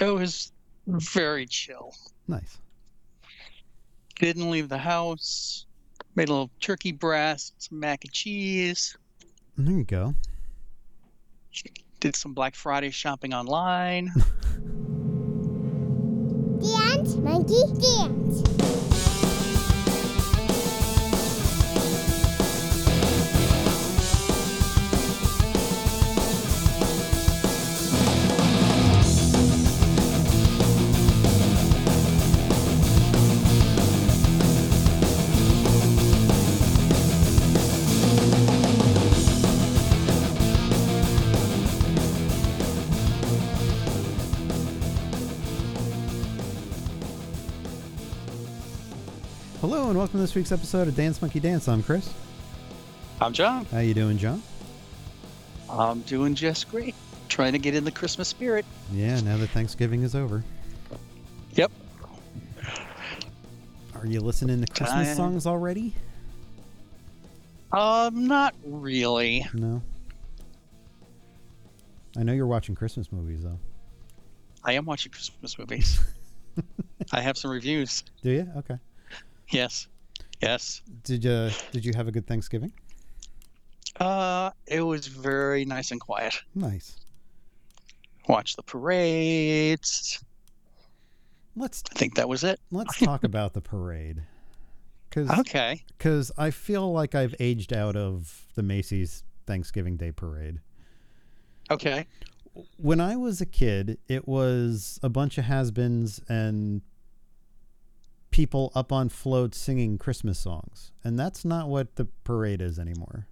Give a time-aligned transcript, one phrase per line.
[0.00, 0.52] It was
[0.86, 1.92] very chill.
[2.28, 2.58] Nice.
[4.20, 5.66] Didn't leave the house.
[6.14, 8.96] Made a little turkey breast, some mac and cheese.
[9.56, 10.14] There you go.
[12.00, 14.12] Did some Black Friday shopping online.
[16.60, 18.97] Dance, monkey, dance.
[49.98, 51.66] Welcome to this week's episode of Dance Monkey Dance.
[51.66, 52.14] I'm Chris.
[53.20, 53.64] I'm John.
[53.64, 54.40] How you doing, John?
[55.68, 56.94] I'm doing just great.
[57.28, 58.64] Trying to get in the Christmas spirit.
[58.92, 60.44] Yeah, now that Thanksgiving is over.
[61.54, 61.72] Yep.
[63.96, 65.92] Are you listening to Christmas songs already?
[67.72, 69.48] Um, not really.
[69.52, 69.82] No.
[72.16, 73.58] I know you're watching Christmas movies though.
[74.62, 76.00] I am watching Christmas movies.
[77.12, 78.04] I have some reviews.
[78.22, 78.48] Do you?
[78.58, 78.78] Okay.
[79.50, 79.88] Yes.
[80.42, 80.82] Yes.
[81.04, 82.72] Did you did you have a good Thanksgiving?
[83.98, 86.34] Uh, it was very nice and quiet.
[86.54, 86.96] Nice.
[88.28, 90.22] Watch the parades.
[91.56, 92.60] Let's I think that was it.
[92.70, 94.22] let's talk about the parade.
[95.10, 95.82] Cuz Okay.
[95.98, 100.60] cuz I feel like I've aged out of the Macy's Thanksgiving Day parade.
[101.70, 102.06] Okay.
[102.76, 106.82] when I was a kid, it was a bunch of has-beens and
[108.38, 113.26] people up on floats singing Christmas songs, and that's not what the parade is anymore.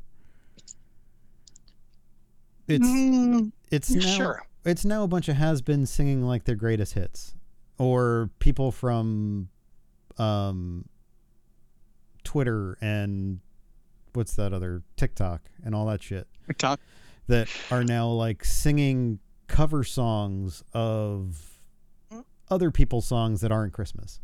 [2.66, 4.46] It's Mm, it's now sure.
[4.64, 7.36] it's now a bunch of has-beens singing like their greatest hits,
[7.78, 9.48] or people from
[10.18, 10.86] um,
[12.25, 13.38] Twitter and
[14.12, 16.26] what's that other TikTok and all that shit
[16.58, 16.81] talk.
[17.28, 21.60] that are now like singing cover songs of
[22.50, 24.19] other people's songs that aren't Christmas.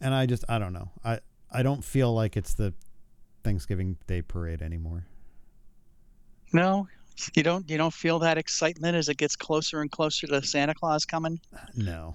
[0.00, 0.90] And I just I don't know.
[1.04, 1.20] I
[1.50, 2.72] I don't feel like it's the
[3.44, 5.06] Thanksgiving Day parade anymore.
[6.52, 6.88] No,
[7.34, 7.68] you don't.
[7.68, 11.40] You don't feel that excitement as it gets closer and closer to Santa Claus coming.
[11.76, 12.14] No.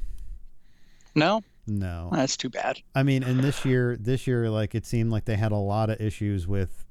[1.15, 2.09] No, No.
[2.11, 2.79] that's too bad.
[2.95, 5.91] I mean, and this year this year like it seemed like they had a lot
[5.91, 6.85] of issues with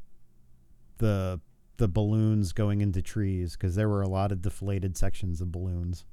[0.98, 1.40] the
[1.78, 6.04] the balloons going into trees because there were a lot of deflated sections of balloons.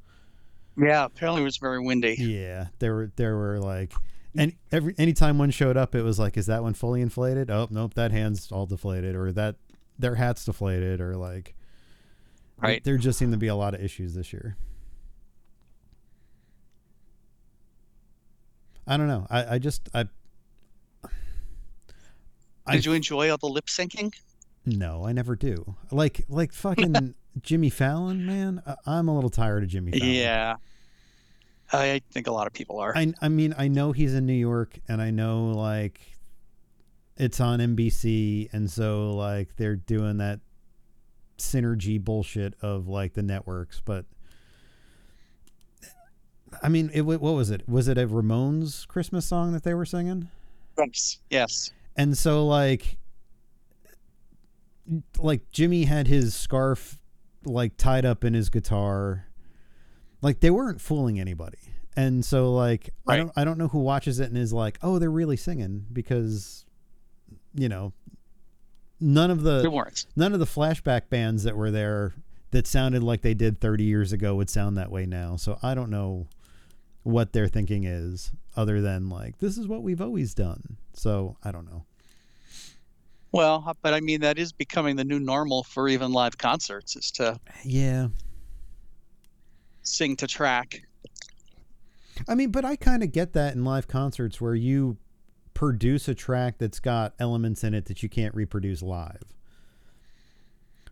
[0.76, 2.16] Yeah, apparently it was very windy.
[2.18, 3.94] Yeah, there were there were like,
[4.36, 7.50] and every anytime one showed up, it was like, is that one fully inflated?
[7.50, 9.56] Oh nope, that hand's all deflated, or that
[9.98, 11.56] their hat's deflated, or like,
[12.62, 12.84] Right.
[12.84, 14.58] There just seemed to be a lot of issues this year.
[18.88, 19.28] I don't know.
[19.30, 20.06] I I just I.
[22.66, 24.14] I Did you enjoy all the lip syncing?
[24.66, 25.76] no, I never do.
[25.92, 28.62] Like like fucking Jimmy Fallon, man.
[28.68, 30.14] I, I'm a little tired of Jimmy Fallon.
[30.14, 30.56] Yeah,
[31.72, 32.96] I think a lot of people are.
[32.98, 36.00] I I mean I know he's in New York and I know like
[37.18, 40.40] it's on NBC and so like they're doing that
[41.38, 44.06] synergy bullshit of like the networks but
[46.64, 49.86] I mean it what was it was it a Ramones Christmas song that they were
[49.86, 50.30] singing
[50.78, 51.20] Yes.
[51.30, 51.72] Yes.
[51.96, 52.98] and so like
[55.20, 57.00] like Jimmy had his scarf
[57.46, 59.26] like tied up in his guitar
[60.22, 61.58] like they weren't fooling anybody.
[61.96, 65.00] And so like I don't I don't know who watches it and is like oh
[65.00, 66.66] they're really singing because
[67.54, 67.94] you know
[69.00, 69.62] none of the
[70.16, 72.14] none of the flashback bands that were there
[72.52, 75.36] that sounded like they did 30 years ago would sound that way now.
[75.36, 76.28] So I don't know
[77.04, 80.78] what their thinking is other than like this is what we've always done.
[80.94, 81.86] So I don't know.
[83.32, 87.12] Well, but I mean that is becoming the new normal for even live concerts is
[87.12, 88.08] to yeah
[89.84, 90.82] sing to track.
[92.28, 94.98] I mean, but I kind of get that in live concerts where you
[95.54, 99.24] produce a track that's got elements in it that you can't reproduce live.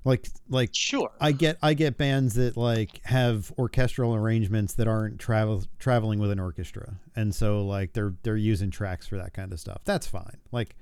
[0.04, 1.12] Like like Sure.
[1.20, 6.32] I get I get bands that like have orchestral arrangements that aren't travel traveling with
[6.32, 6.94] an orchestra.
[7.16, 9.82] And so like they're they're using tracks for that kind of stuff.
[9.84, 10.38] That's fine.
[10.52, 10.78] Like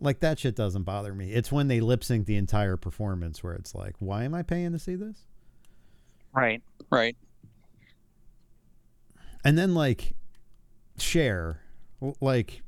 [0.00, 1.32] like that shit doesn't bother me.
[1.32, 4.72] It's when they lip sync the entire performance where it's like, why am I paying
[4.72, 5.18] to see this?
[6.34, 6.62] Right.
[6.90, 7.16] Right.
[9.44, 10.14] and then like
[10.98, 11.60] Cher
[12.20, 12.62] like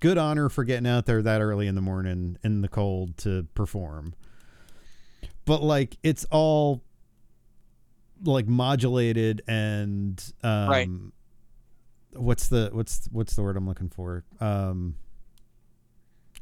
[0.00, 3.46] good honor for getting out there that early in the morning in the cold to
[3.54, 4.14] perform
[5.44, 6.82] but like it's all
[8.24, 10.88] like modulated and um Right.
[12.12, 14.24] what's the what's what's the word I'm looking for?
[14.40, 14.96] Um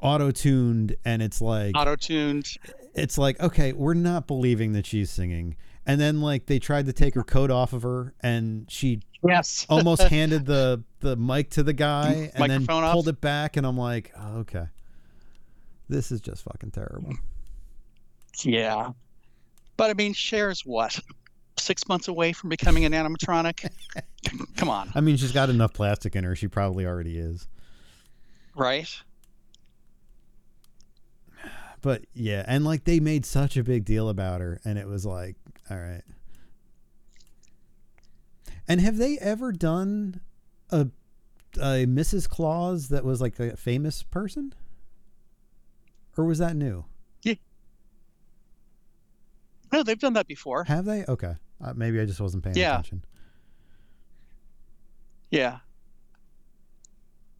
[0.01, 2.49] auto-tuned and it's like Auto tuned.
[2.95, 5.57] it's like okay we're not believing that she's singing
[5.87, 9.67] and then like they tried to take her coat off of her and she Yes.
[9.71, 12.93] almost handed the the mic to the guy and then off.
[12.93, 14.67] pulled it back and i'm like oh, okay
[15.89, 17.15] this is just fucking terrible
[18.45, 18.91] Yeah.
[19.77, 20.99] But I mean, Cher's what?
[21.59, 23.69] Six months away from becoming an animatronic?
[24.57, 24.91] Come on.
[24.95, 27.47] i mean she's got enough plastic in her she probably already is
[28.57, 28.89] Right?
[31.81, 35.05] but yeah and like they made such a big deal about her and it was
[35.05, 35.37] like
[35.73, 36.03] all right
[38.69, 40.21] and have they ever done
[40.71, 40.89] a
[41.57, 44.53] a mrs claus that was like a famous person
[46.17, 46.85] or was that new
[47.23, 47.35] Yeah.
[49.73, 50.65] No, they've done that before.
[50.65, 51.35] have they okay
[51.65, 52.73] uh, maybe i just wasn't paying Yeah.
[52.75, 53.05] attention
[55.31, 55.59] Yeah.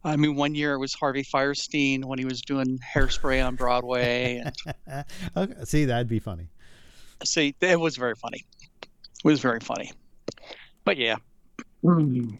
[0.05, 4.41] I mean, one year it was Harvey Fierstein when he was doing hairspray on Broadway.
[4.43, 5.05] And
[5.37, 6.47] okay see that'd be funny
[7.23, 8.45] see, it was very funny.
[8.81, 8.89] It
[9.23, 9.91] was very funny.
[10.85, 11.17] But yeah.
[11.83, 12.37] Mm.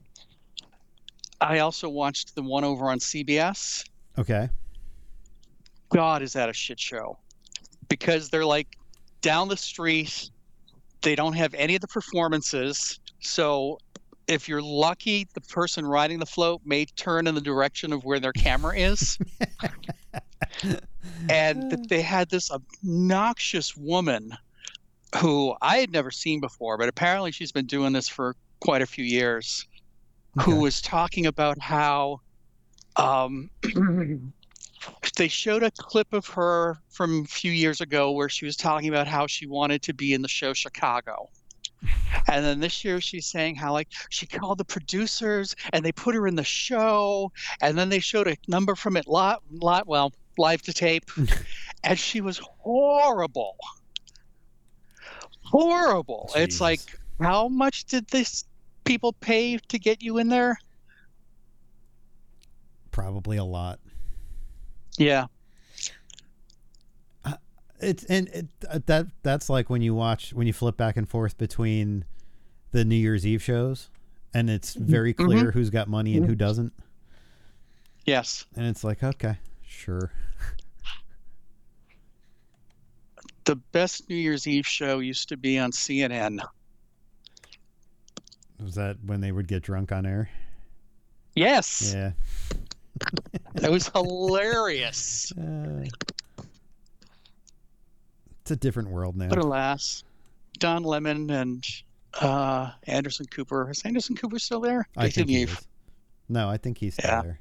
[1.41, 3.83] I also watched the one over on CBS.
[4.17, 4.49] okay
[5.89, 7.19] God, is that a shit show?
[7.87, 8.77] Because they're like
[9.21, 10.31] down the street,
[11.01, 12.99] they don't have any of the performances.
[13.19, 13.77] So
[14.27, 18.19] if you're lucky, the person riding the float may turn in the direction of where
[18.19, 19.19] their camera is.
[21.29, 24.35] and they had this obnoxious woman
[25.17, 28.85] who I had never seen before, but apparently she's been doing this for quite a
[28.85, 29.67] few years,
[30.41, 32.21] who was talking about how
[32.95, 33.49] um,
[35.17, 38.89] they showed a clip of her from a few years ago where she was talking
[38.89, 41.29] about how she wanted to be in the show Chicago.
[42.31, 46.15] And then this year she's saying how like she called the producers and they put
[46.15, 47.31] her in the show
[47.61, 51.11] and then they showed a number from it lot lot well live to tape
[51.83, 53.57] and she was horrible.
[55.53, 56.29] Horrible.
[56.35, 56.81] It's like
[57.21, 58.43] how much did this
[58.83, 60.57] people pay to get you in there?
[62.93, 63.79] probably a lot
[64.97, 65.25] Yeah.
[67.25, 67.33] Uh,
[67.79, 71.09] it's and it, uh, that that's like when you watch when you flip back and
[71.09, 72.05] forth between
[72.71, 73.89] the New Year's Eve shows,
[74.33, 74.85] and it's mm-hmm.
[74.85, 75.49] very clear mm-hmm.
[75.49, 76.39] who's got money and who mm-hmm.
[76.39, 76.73] doesn't,
[78.05, 78.45] Yes.
[78.55, 80.11] and it's like okay, sure,
[83.45, 86.39] The best New Year's Eve show used to be on CNN.
[88.63, 90.29] was that when they would get drunk on air?
[91.35, 91.93] Yes.
[91.93, 92.11] Yeah,
[93.61, 95.31] It was hilarious.
[95.41, 95.85] Uh,
[98.41, 99.29] it's a different world now.
[99.29, 100.03] But alas,
[100.59, 101.65] Don Lemon and
[102.19, 103.71] uh, Anderson Cooper.
[103.71, 104.85] Is Anderson Cooper still there?
[104.97, 105.57] I think he is.
[106.27, 107.21] No, I think he's still Yeah.
[107.21, 107.39] there.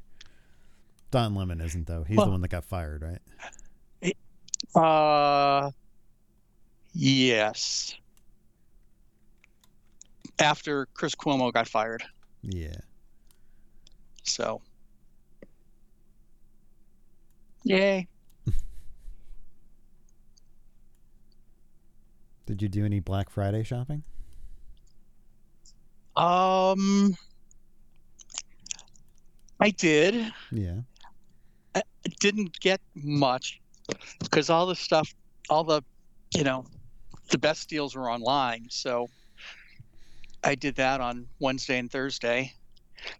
[1.11, 2.05] Don Lemon isn't though.
[2.05, 4.17] He's Well- the one that got fired, right?
[4.77, 5.71] Uh,
[6.93, 7.95] yes.
[10.39, 12.03] After Chris Cuomo got fired.
[12.43, 12.77] Yeah.
[14.25, 14.63] So,
[17.65, 18.09] yay.
[22.47, 24.03] Did you do any Black Friday shopping?
[26.17, 27.17] Um,
[29.61, 30.33] I did.
[30.51, 30.81] Yeah.
[31.75, 31.83] I
[32.21, 33.61] didn't get much
[34.21, 35.09] because all the stuff,
[35.49, 35.83] all the,
[36.35, 36.67] you know,
[37.33, 38.67] the best deals were online.
[38.71, 39.09] So
[40.45, 42.53] I did that on Wednesday and Thursday.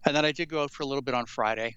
[0.05, 1.75] And then I did go out for a little bit on Friday.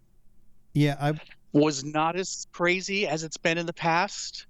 [0.75, 1.15] Yeah, I
[1.53, 4.47] Was not as crazy as it's been in the past.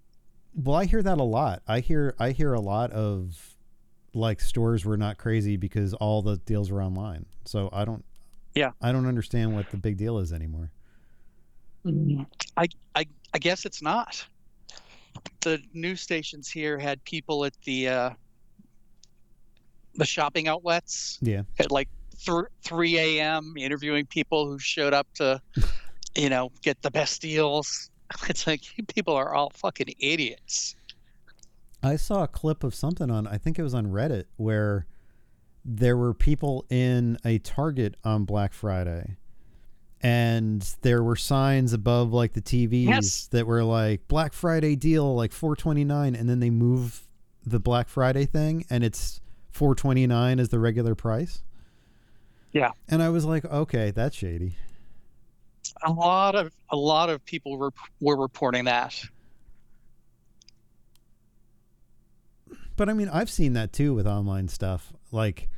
[0.54, 1.62] well, I hear that a lot.
[1.66, 3.54] I hear I hear a lot of
[4.12, 7.26] like stores were not crazy because all the deals were online.
[7.44, 8.04] So I don't
[8.54, 8.72] Yeah.
[8.82, 10.70] I don't understand what the big deal is anymore.
[11.86, 12.22] Mm-hmm.
[12.56, 14.26] I, I, I guess it's not.
[15.40, 18.10] The news stations here had people at the, uh,
[19.94, 21.42] the shopping outlets Yeah.
[21.58, 21.88] at like
[22.24, 23.54] th- 3 a.m.
[23.56, 25.40] interviewing people who showed up to,
[26.16, 27.90] you know, get the best deals.
[28.28, 28.62] It's like
[28.94, 30.76] people are all fucking idiots.
[31.82, 34.86] I saw a clip of something on I think it was on Reddit where
[35.64, 39.16] there were people in a Target on Black Friday
[40.06, 43.26] and there were signs above like the TVs Yes.
[43.32, 47.08] that were like Black Friday deal like 429 and then they move
[47.44, 49.20] the Black Friday thing and it's
[49.50, 51.42] 429 as the regular price.
[52.52, 52.70] Yeah.
[52.88, 54.54] And I was like, okay, that's shady.
[55.82, 59.02] A lot of a lot of people were were reporting that.
[62.76, 64.92] But I mean, I've seen that too with online stuff.
[65.10, 65.48] Like,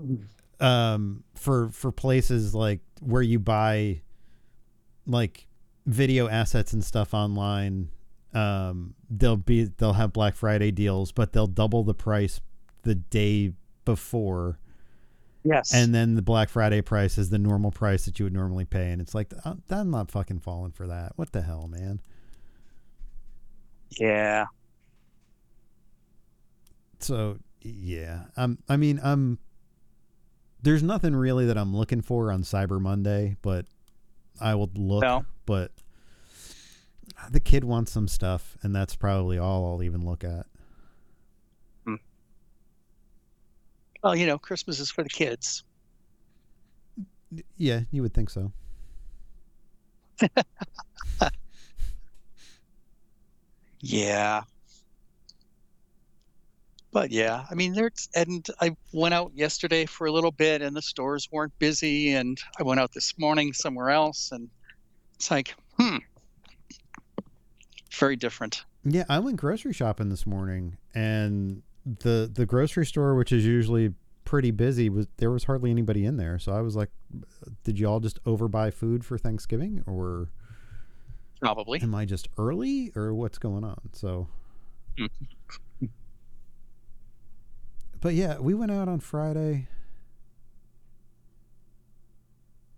[0.00, 0.22] mm-hmm.
[0.60, 4.00] Um, for for places like where you buy
[5.06, 5.46] like
[5.86, 7.90] video assets and stuff online,
[8.34, 12.40] um, they'll be they'll have Black Friday deals, but they'll double the price
[12.82, 13.52] the day
[13.84, 14.58] before,
[15.44, 15.72] Yes.
[15.74, 18.90] and then the Black Friday price is the normal price that you would normally pay,
[18.90, 21.12] and it's like uh, I'm not fucking falling for that.
[21.16, 22.00] What the hell, man?
[23.98, 24.46] yeah.
[27.00, 28.58] So yeah, I'm.
[28.68, 29.38] I mean, I'm.
[30.66, 33.66] There's nothing really that I'm looking for on Cyber Monday, but
[34.40, 35.02] I will look.
[35.02, 35.24] No.
[35.46, 35.70] But
[37.30, 40.44] the kid wants some stuff, and that's probably all I'll even look at.
[41.84, 41.94] Hmm.
[44.02, 45.62] Well, you know, Christmas is for the kids.
[47.56, 48.50] Yeah, you would think so.
[53.80, 54.42] Yeah.
[56.96, 60.74] But yeah, I mean, there's, and I went out yesterday for a little bit and
[60.74, 62.12] the stores weren't busy.
[62.12, 64.48] And I went out this morning somewhere else and
[65.14, 65.98] it's like, hmm,
[67.92, 68.64] very different.
[68.82, 73.92] Yeah, I went grocery shopping this morning, and the the grocery store, which is usually
[74.24, 76.38] pretty busy, was there was hardly anybody in there.
[76.38, 76.88] So I was like,
[77.62, 80.30] "Did you all just overbuy food for Thanksgiving, or
[81.42, 81.78] Probably.
[81.82, 84.28] am I just early, or what's going on?" So,
[84.96, 85.06] Hmm.
[88.00, 89.68] But yeah, we went out on Friday,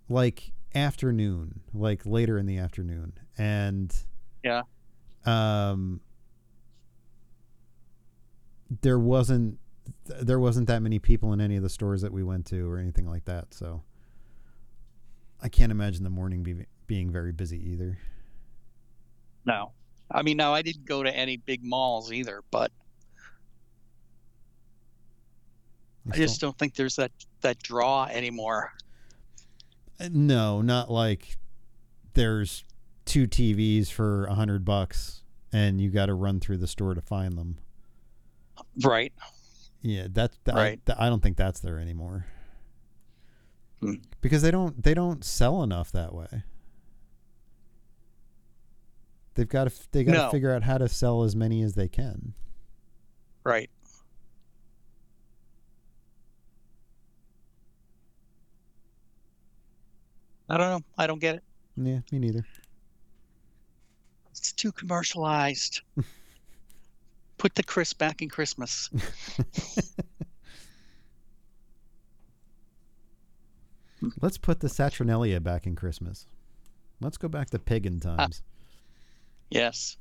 [0.08, 3.94] like afternoon, like later in the afternoon, and
[4.44, 4.62] Yeah.
[5.24, 6.00] um
[8.82, 9.58] there wasn't
[10.20, 12.78] there wasn't that many people in any of the stores that we went to or
[12.78, 13.82] anything like that so
[15.40, 17.98] i can't imagine the morning be, being very busy either
[19.46, 19.72] No.
[20.10, 22.70] I mean, no, I didn't go to any big malls either, but
[26.12, 27.12] I just don't think there's that,
[27.42, 28.72] that draw anymore.
[30.10, 31.36] no not like
[32.14, 32.64] there's
[33.04, 35.22] two tvs for a hundred bucks
[35.52, 37.58] and you got to run through the store to find them
[38.82, 39.12] Right.
[39.82, 40.80] Yeah, that's that, Right.
[40.88, 42.26] I, I don't think that's there anymore.
[43.80, 43.94] Hmm.
[44.20, 46.42] Because they don't they don't sell enough that way.
[49.34, 50.30] They've got to they got to No.
[50.30, 52.34] figure out how to sell as many as they can.
[53.44, 53.70] Right.
[60.48, 60.80] I don't know.
[60.96, 61.44] I don't get it.
[61.76, 62.44] Yeah, me neither.
[64.30, 65.82] It's too commercialized.
[67.38, 68.90] Put the Chris back in Christmas.
[74.20, 76.26] Let's put the Saturnalia back in Christmas.
[77.00, 78.16] Let's go back to pagan ah.
[78.16, 78.42] times.
[79.50, 79.96] Yes.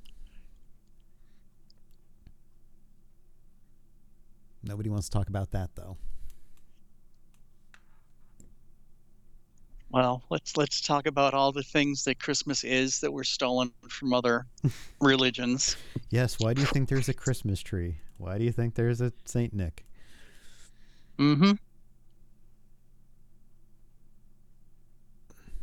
[4.63, 5.97] Nobody wants to talk about that though.
[9.97, 14.13] Well, let's let's talk about all the things that Christmas is that were stolen from
[14.13, 14.45] other
[15.01, 15.75] religions.
[16.11, 17.95] Yes, why do you think there's a Christmas tree?
[18.19, 19.87] Why do you think there's a Saint Nick?
[21.17, 21.53] Mm-hmm.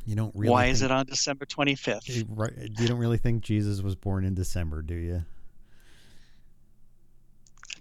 [0.05, 2.09] You don't really Why is it on December 25th?
[2.09, 5.25] you- you don't really think Jesus was born in December, do you?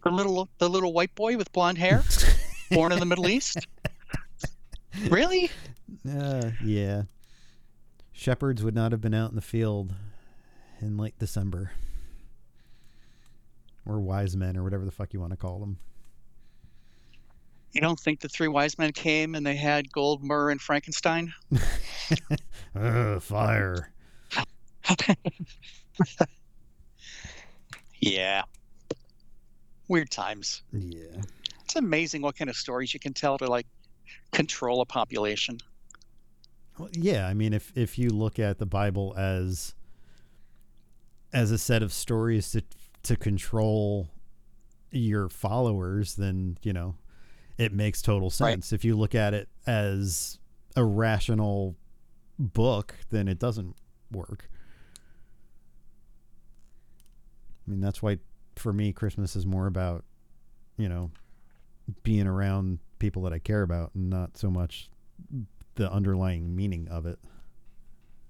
[0.04, 2.04] The little the little white boy with blonde hair,
[2.72, 3.58] born in the Middle East.
[5.10, 5.50] Really?
[6.10, 7.04] Uh, yeah.
[8.12, 9.94] Shepherds would not have been out in the field
[10.80, 11.72] in late December.
[13.86, 15.78] Or wise men, or whatever the fuck you want to call them.
[17.72, 21.34] You don't think the three wise men came and they had gold, myrrh, and Frankenstein?
[22.76, 23.92] Ugh, fire.
[28.04, 28.44] Yeah.
[29.88, 30.62] Weird times.
[30.74, 31.22] Yeah.
[31.64, 33.66] It's amazing what kind of stories you can tell to like
[34.34, 35.58] control a population.
[36.78, 39.76] Well, yeah, I mean, if if you look at the Bible as
[41.32, 42.64] as a set of stories to
[43.04, 44.10] to control
[44.92, 46.96] your followers, then you know
[47.58, 48.54] it makes total Right.
[48.54, 48.74] sense.
[48.74, 50.40] If you look at it as
[50.76, 51.76] a rational
[52.40, 53.76] book, then it doesn't
[54.12, 54.50] work.
[57.68, 58.18] I mean, that's why
[58.56, 60.04] for me, Christmas is more about
[60.78, 61.12] you know
[62.02, 64.90] being around people that I care about, and not so much
[65.76, 67.20] the underlying meaning of it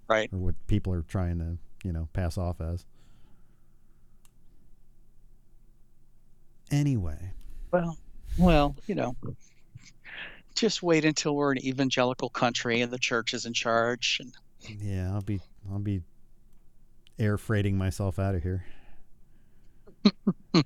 [0.08, 0.30] Right.
[0.34, 2.86] or what people are trying to you know pass off as
[6.72, 7.32] anyway
[7.72, 7.98] Well,
[8.38, 9.16] well, you know,
[10.56, 14.20] just wait until we're an evangelical country and the church is in charge.
[14.22, 14.34] And
[14.82, 16.02] yeah i'll be i'll be
[17.20, 18.64] air freighting myself out of here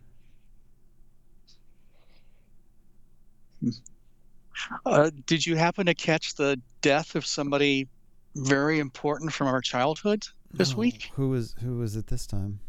[4.86, 7.88] Uh, did you happen to catch the death of somebody
[8.36, 11.10] very important from our childhood this Oh, week?
[11.14, 12.60] Who was who was it this time?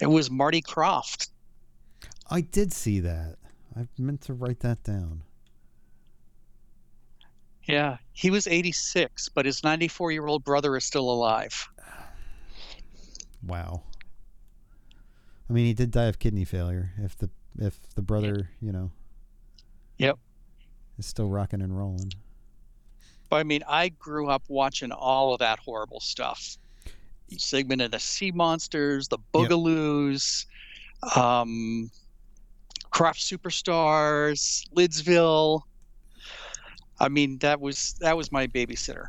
[0.00, 1.28] It was Marty Krofft.
[2.30, 3.36] I did see that.
[3.76, 5.22] I meant to write that down.
[7.64, 11.66] Yeah, he was 86, but his 94 year old brother is still alive.
[13.46, 13.82] Wow.
[15.48, 16.92] I mean, he did die of kidney failure.
[16.98, 18.90] If the if the brother, you know,
[19.98, 20.18] Yep.
[20.98, 22.12] Is still rocking and rolling.
[23.28, 26.56] But I mean, I grew up watching all of that horrible stuff.
[27.36, 29.50] Sigmund and the Sea Monsters, the Yep.
[29.50, 30.46] Bugaloos,
[31.16, 31.90] um,
[32.92, 35.62] Krofft Superstars, Lidsville.
[37.00, 39.08] I mean, that was that was my babysitter.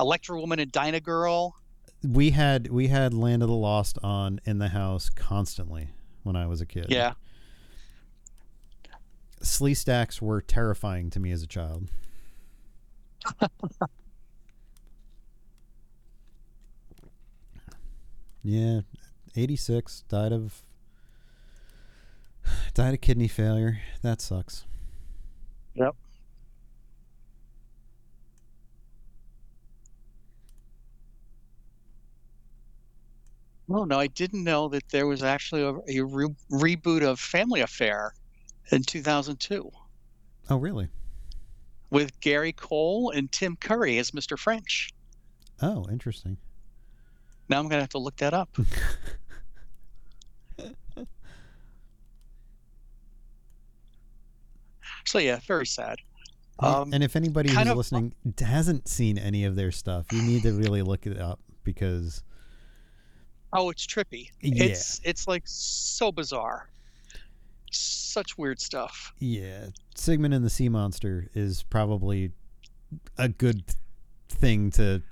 [0.00, 1.54] Electra Woman and Dyna Girl.
[2.02, 5.90] We had we had Land of the Lost on in the house constantly
[6.24, 6.86] when I was a kid.
[6.88, 7.12] Yeah.
[9.44, 11.90] Sleestaks were terrifying to me as a child.
[18.42, 18.80] yeah,
[19.36, 20.62] 86 died of
[22.74, 23.80] died of kidney failure.
[24.02, 24.64] That sucks.
[25.74, 25.94] Yep.
[33.68, 37.60] Oh no, I didn't know that there was actually a, a re- reboot of Family
[37.60, 38.14] Affair
[38.70, 39.70] in 2002
[40.50, 40.88] Oh, really?
[41.90, 44.38] with Gary Cole and Tim Curry as Mr.
[44.38, 44.90] French.
[45.62, 46.36] Oh, interesting.
[47.48, 48.48] Now I'm gonna have to look that up.
[55.04, 55.98] so yeah, very sad.
[56.60, 60.42] Um, and if anybody who's of- listening hasn't seen any of their stuff, you need
[60.42, 62.22] to really look it up because
[63.52, 64.30] Oh, it's trippy.
[64.40, 64.64] Yeah.
[64.64, 66.68] It's it's like so bizarre.
[67.74, 69.12] Such weird stuff.
[69.18, 72.32] Yeah, Sigmund and the Sea Monster is probably
[73.18, 73.64] a good
[74.28, 75.02] thing to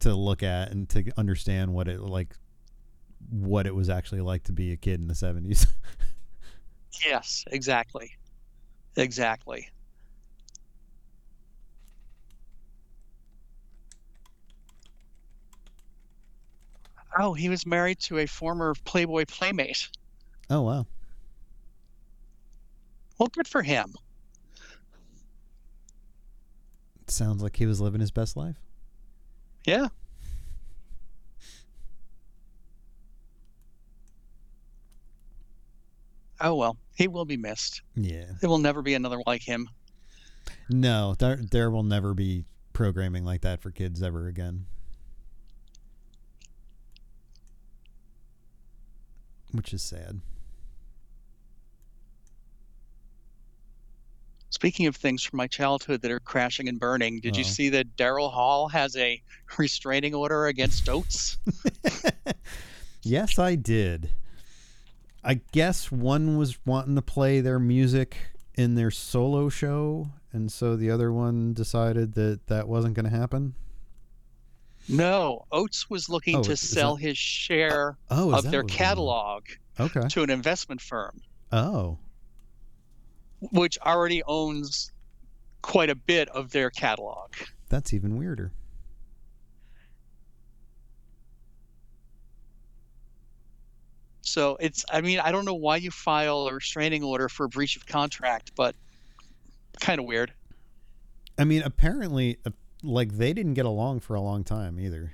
[0.00, 2.34] to look at and to understand what it like
[3.30, 5.66] what it was actually like to be a kid in the 70s.
[7.06, 8.12] Yes, exactly.
[8.96, 9.68] Exactly.
[17.18, 19.88] Oh, he was married to a former Playboy playmate.
[20.50, 20.86] oh wow.
[23.22, 23.94] Well, good for him.
[27.06, 28.56] Sounds like he was living his best life.
[29.64, 29.86] Yeah.
[36.40, 37.82] Oh well, he will be missed.
[37.94, 38.24] Yeah.
[38.40, 39.70] There will never be another like him.
[40.68, 44.66] No, there there will never be programming like that for kids ever again.
[49.52, 50.22] Which is sad.
[54.62, 57.50] Speaking of things from my childhood that are crashing and burning, did you uh-huh.
[57.50, 59.20] see that Daryl Hall has a
[59.58, 61.36] restraining order against Oates?
[63.02, 64.10] Yes, I did.
[65.24, 68.16] I guess one was wanting to play their music
[68.54, 73.16] in their solo show, and so the other one decided that that wasn't going to
[73.16, 73.56] happen.
[74.88, 78.44] no, Oates was looking Oh, to sell that- his oh, share Oh, of their what
[78.44, 78.68] was going on?
[78.68, 79.42] catalog
[79.80, 80.08] Okay.
[80.10, 81.20] to an investment firm,
[81.50, 81.98] Oh,
[83.50, 84.92] which already owns
[85.62, 87.32] quite a bit of their catalog.
[87.68, 88.52] that's even weirder.
[94.22, 97.48] So it's, I mean, I don't know why you file a restraining order for a
[97.48, 98.74] breach of contract, but
[99.80, 100.32] kind of weird.
[101.38, 102.50] I mean, apparently, uh,
[102.82, 105.12] like they didn't get along for a long time either.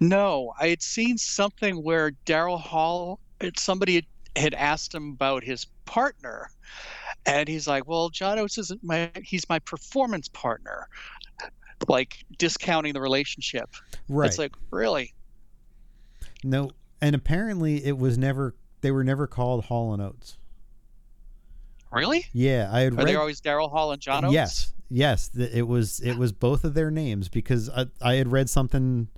[0.00, 3.20] No, I had seen something where Daryl Hall,
[3.56, 6.50] somebody had, had asked him about his partner,
[7.24, 10.88] and he's like, "Well, John Oates isn't my, he's my performance partner,"
[11.88, 13.70] like discounting the relationship.
[14.08, 14.26] Right.
[14.26, 15.14] It's like, really?
[16.44, 16.70] no,
[17.00, 18.54] and apparently it was never.
[18.82, 20.36] They were never called Hall and Oates.
[21.90, 22.26] Really?
[22.32, 23.06] Yeah, I had Are read.
[23.08, 24.34] they always Daryl Hall and John Oates?
[24.34, 28.50] Yes, yes, it was it was both of their names because I, I had read
[28.50, 29.08] something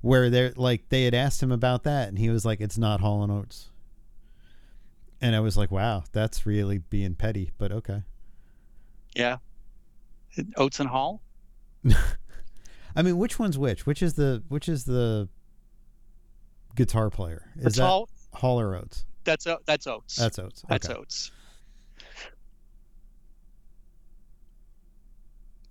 [0.00, 3.00] where they're like they had asked him about that and he was like it's not
[3.00, 3.70] Hall and Oates,
[5.24, 8.02] and I was like wow that's really being petty but okay.
[9.16, 9.38] Yeah.
[10.56, 11.22] Oates and Hall.
[12.96, 13.86] I mean which one's which?
[13.86, 15.28] Which is the which is the
[16.76, 17.50] guitar player?
[17.56, 18.08] Is That's that Hall.
[18.34, 19.06] Hall or Oates?
[19.24, 20.16] That's O- that's Oates.
[20.16, 20.62] That's Oates.
[20.68, 20.98] That's okay.
[20.98, 21.30] Oates.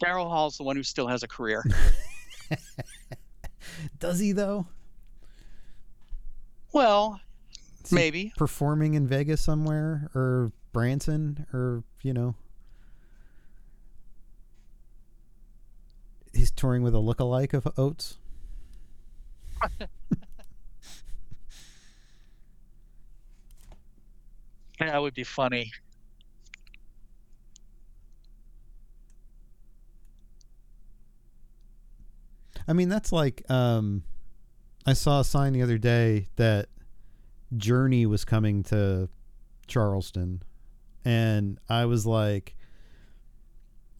[0.03, 1.63] Daryl Hall's the one who still has a career.
[3.99, 4.65] Does he though?
[6.73, 7.21] well,
[7.91, 12.35] maybe performing in Vegas somewhere or Branson or you know
[16.33, 18.17] he's touring with a look-alike of Oates.
[24.79, 25.71] that would be funny.
[32.67, 34.03] I mean, that's like um,
[34.85, 36.67] I saw a sign the other day that
[37.57, 39.09] Journey was coming to
[39.67, 40.43] Charleston,
[41.05, 42.55] and I was like,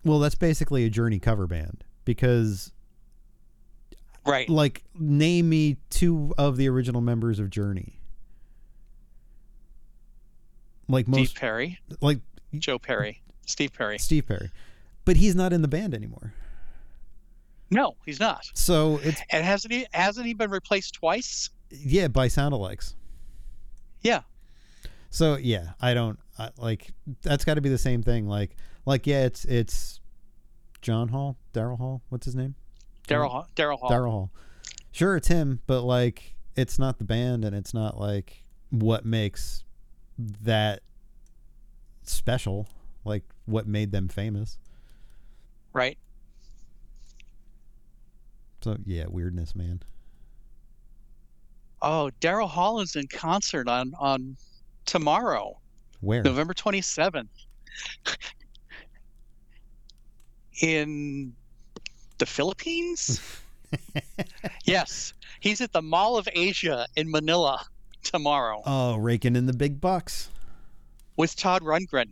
[0.04, 2.72] "Well, that's basically a Journey cover band because,
[4.26, 4.48] Right.
[4.50, 8.00] like, name me two of the original members of Journey."
[10.90, 12.20] Like Steve most, Perry, like
[12.58, 13.98] Joe Perry, Steve Perry.
[13.98, 14.52] Steve Perry,
[15.06, 16.34] but he's not in the band anymore.
[17.72, 18.46] No, he's not.
[18.54, 21.50] So it's And hasn't he hasn't he been replaced twice?
[21.72, 22.96] yeah by sound-alikes.
[24.04, 24.22] Yeah.
[25.10, 28.28] So yeah, I don't I, like that's got to be the same thing.
[28.28, 30.00] Like like yeah, it's it's
[30.82, 32.02] John Hall, Daryl Hall.
[32.10, 32.56] What's his name?
[33.08, 33.90] Daryl Hall- Daryl Hall.
[33.90, 34.32] Daryl Hall.
[34.92, 39.64] Sure, it's him, but like it's not the band, and it's not like what makes
[40.18, 40.82] that
[42.04, 42.68] special.
[43.06, 44.58] Like what made them famous.
[45.74, 45.98] Right.
[48.64, 49.82] So yeah, weirdness, man.
[51.84, 54.38] Oh, Daryl Hall is in concert on on
[54.86, 55.60] tomorrow,
[56.02, 56.24] Where?
[56.24, 57.30] November twenty seventh,
[60.62, 61.34] in
[62.18, 63.22] the Philippines.
[64.66, 67.66] yes, he's at the Mall of Asia in Manila
[68.04, 70.30] tomorrow Oh, raking in the big bucks.
[71.18, 72.10] with Todd Rundgren.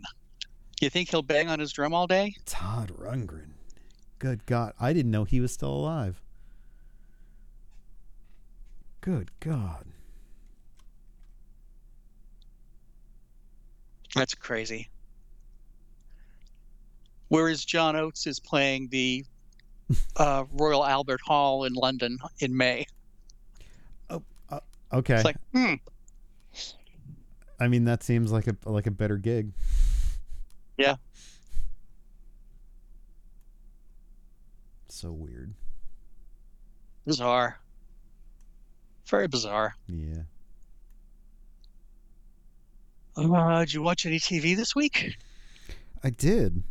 [0.82, 2.34] You think he'll bang on his drum all day?
[2.46, 3.52] Todd Rundgren.
[4.20, 6.22] Good God, I didn't know he was still alive.
[9.02, 9.86] Good God.
[14.16, 14.90] That's crazy.
[17.30, 19.26] Whereas John Oates is playing the
[20.18, 22.86] uh, Royal Albert Hall in London in May.
[24.10, 24.22] Oh
[24.94, 25.16] okay.
[25.16, 25.76] It's like, hmm,
[27.60, 29.54] I mean, that seems like a like a better gig.
[30.78, 30.96] Yeah.
[34.90, 35.54] So weird.
[37.06, 37.60] bizarre.
[39.12, 39.76] Very bizarre.
[39.90, 40.22] Yeah.
[43.18, 45.18] Uh, did you watch any TV this week?
[46.02, 46.64] I did.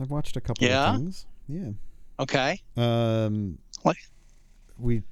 [0.00, 0.90] I've watched a couple Yeah?
[0.90, 1.26] of things.
[1.48, 1.70] Yeah.
[2.20, 2.60] Okay.
[2.76, 3.58] Um.
[3.82, 3.96] What?
[4.78, 5.02] We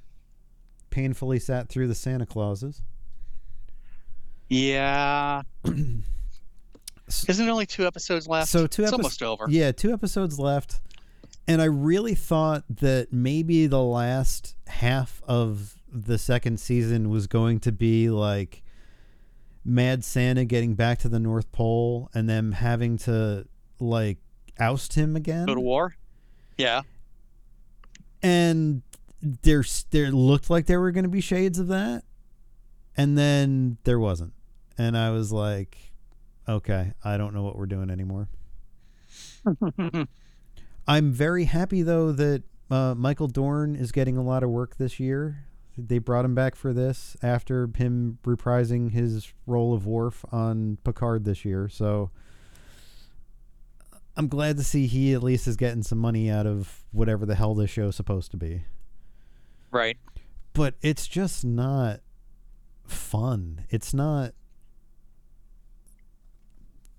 [0.90, 2.80] painfully sat through the Santa Clauses.
[4.48, 5.42] Yeah.
[5.64, 6.04] Isn't
[7.44, 8.48] there only two episodes left?
[8.50, 9.20] So two it's episodes.
[9.20, 9.46] almost over.
[9.50, 10.80] Yeah, two episodes left,
[11.48, 17.60] and I really thought that maybe the last half of the second season was going
[17.60, 18.62] to be like
[19.64, 23.46] Mad Santa getting back to the North Pole and them having to
[23.80, 24.18] like
[24.58, 25.46] oust him again.
[25.46, 25.94] Go to war.
[26.56, 26.82] Yeah.
[28.22, 28.82] and
[29.22, 32.04] there's there looked like there were going to be shades of that
[32.96, 34.32] and then there wasn't
[34.76, 35.76] and i was like
[36.48, 38.28] okay i don't know what we're doing anymore
[40.86, 45.00] i'm very happy though that uh, michael dorn is getting a lot of work this
[45.00, 45.44] year
[45.78, 51.24] they brought him back for this after him reprising his role of Worf on Picard
[51.24, 51.68] this year.
[51.68, 52.10] So
[54.16, 57.36] I'm glad to see he at least is getting some money out of whatever the
[57.36, 58.64] hell this show's supposed to be.
[59.70, 59.96] right.
[60.54, 62.00] But it's just not
[62.84, 63.64] fun.
[63.70, 64.32] It's not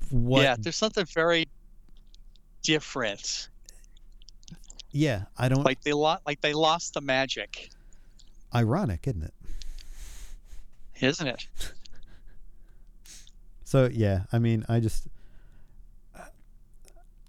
[0.09, 0.55] what Yeah.
[0.57, 1.49] There's something very
[2.61, 3.49] different.
[4.91, 6.25] yeah, I don't Like they lost.
[6.25, 7.69] Like they lost the magic,
[8.53, 9.33] ironic, isn't it?
[11.01, 11.47] isn't it?
[13.63, 15.07] So yeah, I mean, I just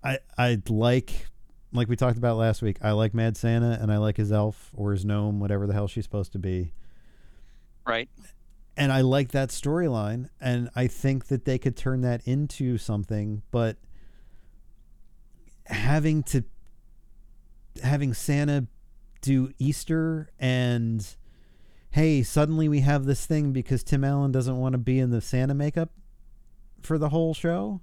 [0.03, 1.27] I I like
[1.73, 2.79] like we talked about last week.
[2.83, 5.87] I like Mad Santa and I like his elf or his gnome, whatever the hell
[5.87, 6.73] she's supposed to be.
[7.87, 8.09] Right.
[8.77, 13.43] And I like that storyline and I think that they could turn that into something,
[13.51, 13.77] but
[15.67, 16.45] having to
[17.83, 18.67] having Santa
[19.21, 21.07] do Easter and
[21.91, 25.21] hey, suddenly we have this thing because Tim Allen doesn't want to be in the
[25.21, 25.91] Santa makeup
[26.83, 27.81] for the whole show.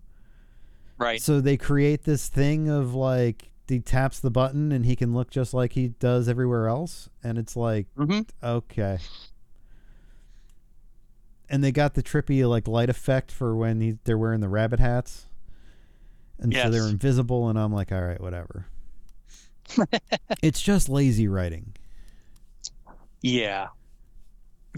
[0.97, 1.21] Right.
[1.21, 5.29] So they create this thing of like he taps the button and he can look
[5.29, 8.97] just like he does everywhere else and it's like hmm okay.
[11.49, 14.79] And they got the trippy like light effect for when he, they're wearing the rabbit
[14.79, 15.27] hats.
[16.39, 18.67] And so they're invisible and I'm like all right, whatever.
[20.41, 21.73] it's just lazy writing.
[23.21, 23.67] Yeah.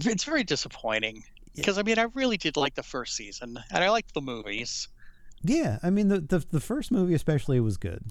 [0.02, 1.24] It's very disappointing
[1.54, 4.88] because I mean I really did like the first season and I liked the movies.
[5.42, 8.02] Yeah, I mean the, the the first movie especially was good.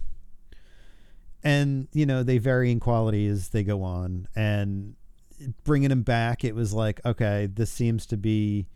[1.44, 4.96] and you know they vary in quality as they go on and
[5.64, 8.68] bringing them back it was like okay this seems to be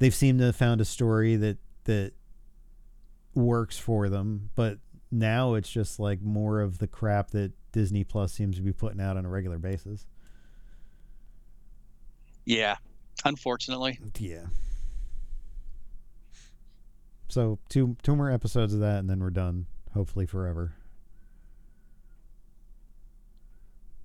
[0.00, 2.12] they've seemed to have found a story that that
[3.34, 4.78] works for them but
[5.12, 9.00] now it's just like more of the crap that disney plus seems to be putting
[9.00, 10.06] out on a regular basis
[12.46, 12.76] Yeah,
[13.24, 13.98] unfortunately.
[14.18, 14.46] yeah
[17.28, 20.72] so two two more episodes of that and then we're done hopefully forever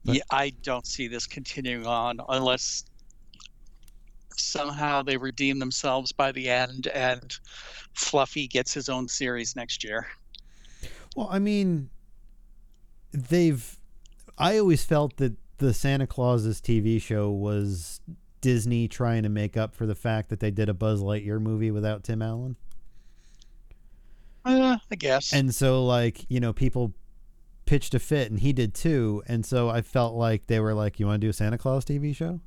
[0.05, 2.85] But- yeah, I don't see this continuing on unless
[4.37, 7.35] somehow they redeem themselves by the end and
[7.93, 10.05] Fluffy gets his own series next year.
[11.17, 11.89] Well, I mean,
[13.11, 13.79] they've.
[14.37, 18.01] I always felt that the Santa Clauses TV show was
[18.39, 21.71] Disney trying to make up for the fact that they did a Buzz Lightyear movie
[21.71, 22.55] without Tim Allen.
[24.45, 25.33] Uh, I guess.
[25.33, 26.93] And so, like, you know, people
[27.65, 29.23] pitched a fit, and he did too.
[29.27, 31.83] And so I felt like they were like, "You want to do a Santa Claus
[31.83, 32.41] TV show?"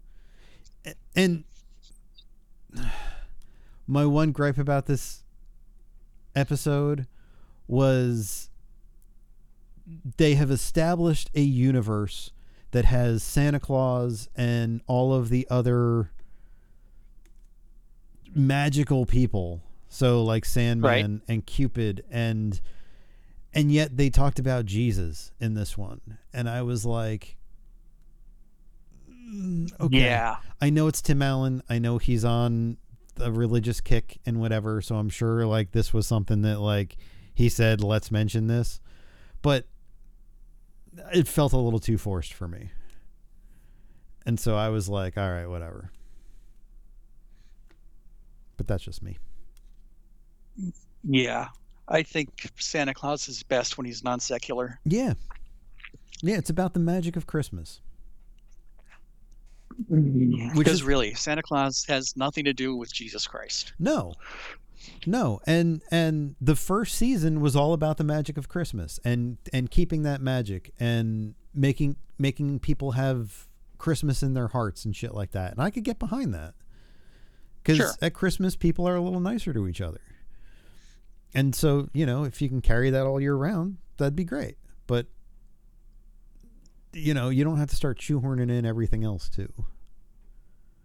[1.16, 1.42] And
[3.88, 5.24] my one gripe about this
[6.37, 7.09] episode
[7.66, 8.49] was
[10.16, 12.33] they have established a universe
[12.72, 16.11] that has Santa Claus and all of the other
[18.35, 19.62] magical people.
[19.88, 22.61] So like Sandman and Cupid and
[23.53, 26.18] and yet they talked about Jesus in this one.
[26.33, 27.37] And I was like
[29.11, 29.98] mm, okay.
[29.98, 30.37] Yeah.
[30.61, 31.62] I know it's Tim Allen.
[31.68, 32.76] I know he's on
[33.18, 36.96] a religious kick and whatever, so I'm sure like this was something that like
[37.35, 38.81] he said, "Let's mention this,"
[39.42, 39.66] but
[41.12, 42.70] it felt a little too forced for me,
[44.26, 45.90] and so I was like, "All right, whatever."
[48.57, 49.16] But that's just me.
[51.05, 51.48] Yeah.
[51.88, 54.79] I think Santa Claus is best when he's non secular.
[54.85, 55.14] Yeah,
[56.22, 56.37] yeah.
[56.37, 57.81] It's about the magic of Christmas.
[59.90, 60.48] Mm-hmm.
[60.50, 63.72] Which Because is- really, Santa Claus has nothing to do with Jesus Christ.
[63.79, 64.12] No.
[65.07, 69.70] No, and and the first season was all about the magic of Christmas and and
[69.70, 73.46] keeping that magic and making making people have
[73.79, 75.53] Christmas in their hearts and shit like that.
[75.53, 76.55] And I could get behind that.
[77.64, 77.92] Cuz Sure.
[78.03, 80.00] at Christmas people are a little nicer to each other.
[81.33, 84.59] And so, you know, if you can carry that all year round, that'd be great.
[84.87, 85.07] But
[86.92, 89.53] you know, you don't have to start shoehorning in everything else too.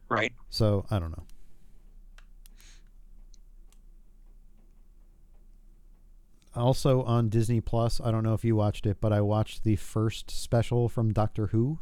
[0.07, 0.33] Right.
[0.49, 1.23] So, I don't know.
[6.55, 9.75] Also on Disney Plus, I don't know if you watched it, but I watched the
[9.75, 11.79] first special from Doctor Who.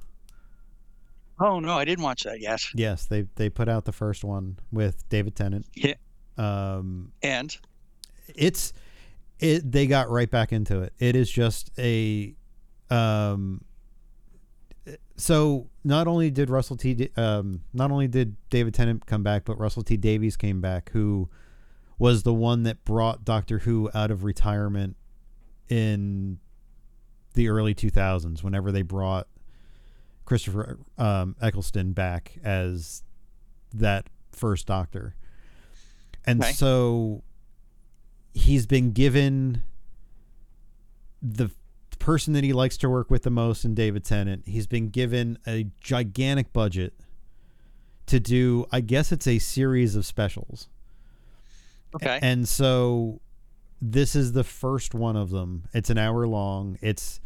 [1.39, 2.61] Oh, no, I didn't watch that yet.
[2.75, 5.65] Yes, they they put out the first one with David Tennant.
[5.75, 5.95] Yeah.
[6.37, 7.55] Um And
[8.35, 8.73] it's
[9.39, 10.93] it they got right back into it.
[10.99, 12.35] It is just a
[12.89, 13.63] um
[15.15, 19.59] so not only did Russell T um not only did David Tennant come back, but
[19.59, 21.29] Russell T Davies came back who
[22.03, 24.97] was the one that brought Doctor Who out of retirement
[25.69, 26.37] in
[27.33, 29.25] the early 2000s whenever they brought
[30.25, 33.03] Christopher um, Eccleston back as
[33.73, 35.15] that first doctor.
[36.25, 36.51] And Okay.
[36.51, 37.23] so
[38.33, 39.63] he's been given
[41.21, 41.51] the
[41.99, 44.43] person that he likes to work with the most in David Tennant.
[44.45, 46.95] He's been given a gigantic budget
[48.07, 50.67] to do I guess it's a series of specials.
[51.95, 52.19] Okay.
[52.21, 53.21] And so
[53.81, 55.65] this is the first one of them.
[55.73, 56.77] It's an hour long.
[56.81, 57.19] It's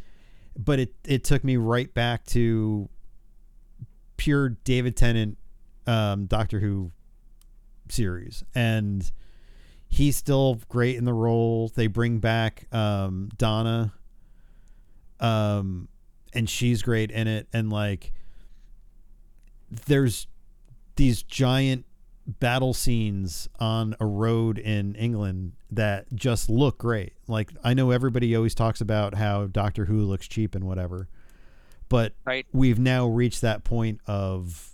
[0.58, 2.90] but it it took me right back to
[4.18, 5.38] pure David Tennant
[5.86, 6.92] um Doctor Who
[7.90, 9.10] series and
[9.88, 11.72] he's still great in the role.
[11.74, 13.94] They bring back um Donna
[15.20, 15.88] um
[16.34, 18.12] and she's great in it and like
[19.86, 20.28] there's
[20.96, 21.86] these giant
[22.28, 27.14] battle scenes on a road in England that just look great.
[27.28, 31.08] Like I know everybody always talks about how Doctor Who looks cheap and whatever.
[31.90, 32.46] But Right.
[32.52, 34.72] we've now reached that point of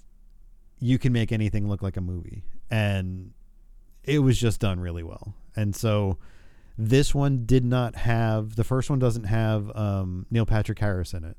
[0.79, 3.31] you can make anything look like a movie and
[4.03, 5.35] it was just done really well.
[5.55, 6.17] And so
[6.75, 11.23] this one did not have the first one doesn't have um, Neil Patrick Harris in
[11.23, 11.37] it.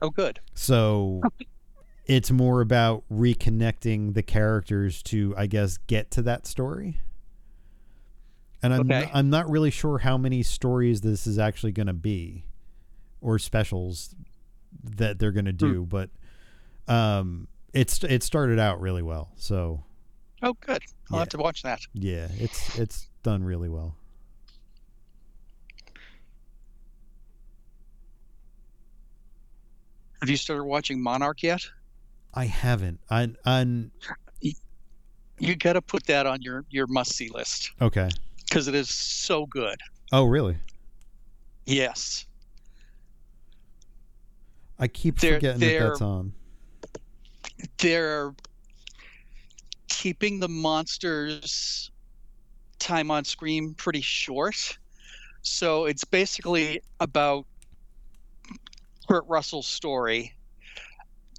[0.00, 0.38] oh, good.
[0.54, 1.20] So
[2.08, 7.00] it's more about reconnecting the characters to, I guess, get to that story.
[8.62, 9.08] And I'm Okay.
[9.12, 12.44] I'm not really sure how many stories this is actually going to be,
[13.20, 14.16] or specials
[14.96, 16.10] that they're going to do, but
[16.88, 19.30] um, it's it started out really well.
[19.36, 19.84] So
[20.42, 20.82] Oh, good.
[21.10, 21.20] I'll Yeah.
[21.20, 21.80] have to watch that.
[21.92, 23.94] yeah, it's it's done really well.
[30.20, 31.62] Have you started watching Monarch yet?
[32.34, 33.00] I haven't.
[33.08, 33.28] I
[35.40, 38.08] You got to put that on your your must see list okay.
[38.44, 39.76] because it is so good.
[40.12, 40.56] Oh, really?
[41.66, 42.26] Yes.
[44.78, 46.32] I keep They're- forgetting that they're- that's on.
[47.78, 48.34] they're
[49.88, 51.90] keeping the monsters
[52.78, 54.78] time on screen pretty short.
[55.42, 57.46] So it's basically about
[59.08, 60.34] Kurt Russell's story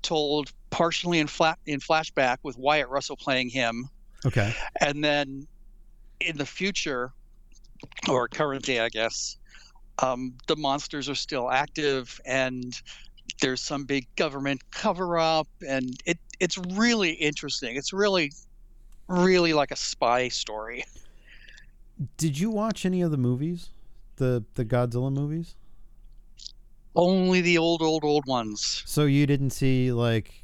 [0.01, 3.89] told partially in flat in flashback with Wyatt Russell playing him
[4.25, 4.53] Okay.
[4.81, 5.47] and then
[6.19, 7.11] in the future
[8.09, 9.37] or current day i guess
[10.03, 12.81] um, the monsters are still active and
[13.41, 18.31] there's some big government cover up and it it's really interesting it's really
[19.07, 20.83] really like a spy story
[22.17, 23.69] Did you watch any of the movies?
[24.17, 25.55] The the Godzilla movies?
[26.95, 30.38] only the old old old ones So you didn't see like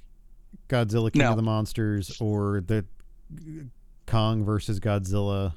[0.69, 1.31] Godzilla King No.
[1.31, 2.85] of the Monsters or the
[4.07, 5.53] Kong versus Godzilla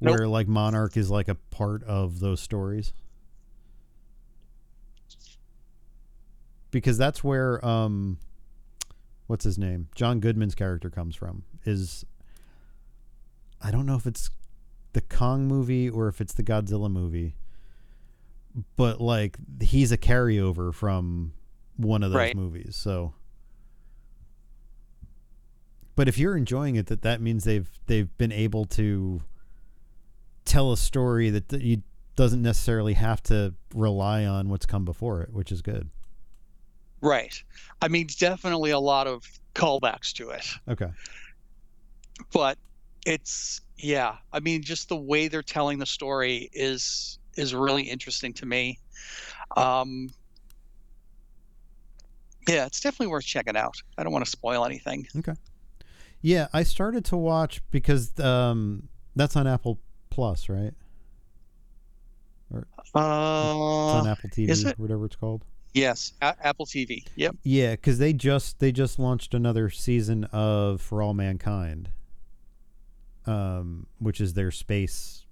[0.00, 0.18] Nope.
[0.18, 2.92] where like Monarch is like a part of those stories?
[6.70, 8.18] Because that's where um
[9.26, 9.88] what's his name?
[9.94, 11.44] John Goodman's character comes from.
[11.64, 12.04] Is
[13.60, 14.30] I don't know if it's
[14.92, 17.36] the Kong movie or if it's the Godzilla movie.
[18.76, 21.32] But like he's a carryover from
[21.76, 22.36] one of those Right.
[22.36, 22.76] movies.
[22.76, 23.14] So
[25.96, 29.22] But if you're enjoying it that that means they've they've been able to
[30.44, 31.82] tell a story that th- you
[32.16, 35.88] doesn't necessarily have to rely on what's come before it, which is good.
[37.00, 37.42] right.
[37.82, 40.46] I mean definitely a lot of callbacks to it.
[40.68, 40.90] Okay.
[42.32, 42.58] but
[43.06, 48.32] it's yeah i mean just the way they're telling the story is is really interesting
[48.32, 48.78] to me.
[49.56, 50.10] Um
[52.48, 53.76] yeah it's definitely worth checking out.
[53.98, 55.06] I don't want to spoil anything
[56.26, 60.72] Yeah, I started to watch because um that's on Apple Plus, right?
[62.50, 64.78] It's on uh Apple TV, is it?
[64.78, 65.44] whatever it's called.
[65.74, 70.80] yes A- apple tv yep Yeah, because they just they just launched another season of
[70.80, 71.90] For All Mankind,
[73.26, 75.26] um, which is their space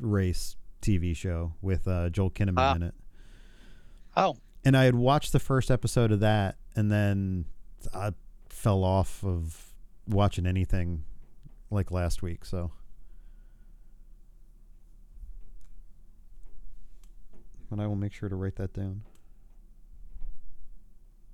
[0.00, 2.74] race TV show with uh, Joel Kinnaman Ah.
[2.76, 2.94] in it.
[4.16, 7.46] oh And I had watched the first episode of that, and then
[7.94, 8.12] I
[8.48, 9.71] fell off of
[10.08, 11.04] watching anything
[11.70, 12.44] like last week.
[12.44, 12.70] So.
[17.70, 19.02] But I will make sure to write that down.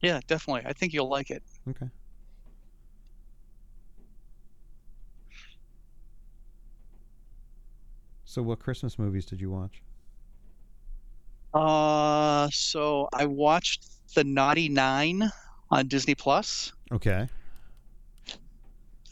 [0.01, 1.89] yeah definitely i think you'll like it Okay.
[8.25, 9.83] So, what Christmas movies did you watch?
[11.55, 15.33] uh so i watched the naughty nine
[15.71, 17.27] on disney plus Okay.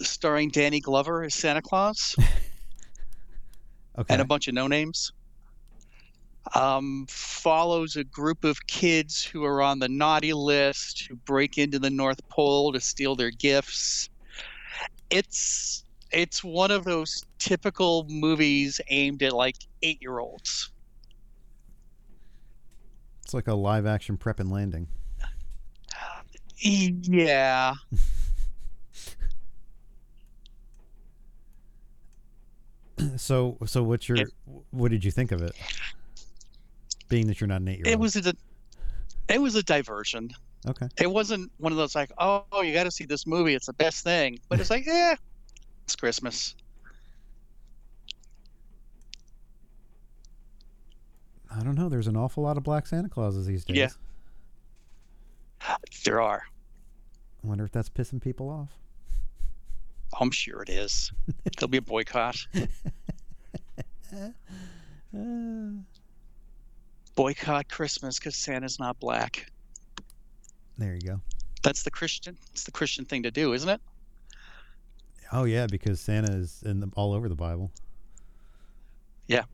[0.00, 2.14] Starring danny glover as santa claus
[3.98, 4.12] Okay.
[4.12, 5.10] and a bunch of no names.
[6.54, 11.78] Um, follows a group of kids who are on the naughty list who break into
[11.78, 14.10] the North Pole to steal their gifts.
[15.10, 20.70] It's it's one of those typical movies aimed at like eight year olds.
[23.24, 24.86] it's like a live action prep and landing.
[26.58, 27.74] Yeah,
[33.16, 34.28] So, so what's your It-
[34.70, 35.52] what did you think of it?
[37.08, 37.92] Being that you're not an eight year old.
[37.92, 38.34] it was a
[39.28, 40.30] it was a diversion.
[40.66, 40.88] okay.
[41.00, 43.54] It wasn't one of those like, oh, you got to see this movie.
[43.54, 44.38] It's the best thing.
[44.48, 45.14] But it's like, yeah,
[45.84, 46.54] it's Christmas.
[51.50, 51.88] I don't know.
[51.88, 53.76] There's an awful lot of black Santa Clauses these days.
[53.76, 53.88] Yeah.
[56.04, 56.42] There are.
[57.42, 58.70] I wonder if that's pissing people off.
[60.18, 61.12] I'm sure it is.
[61.58, 62.36] There'll be a boycott.
[65.14, 65.70] Uh,
[67.14, 69.50] Boycott Christmas because Santa's not black.
[70.78, 71.20] there you go.
[71.62, 72.36] That's the Christian.
[72.52, 73.80] It's the Christian thing to do, isn't it?
[75.32, 77.72] Oh yeah, because Santa is in the, all over the Bible.
[79.26, 79.44] Yeah.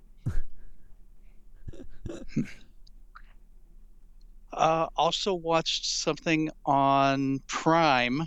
[4.53, 8.27] uh, also watched something on Prime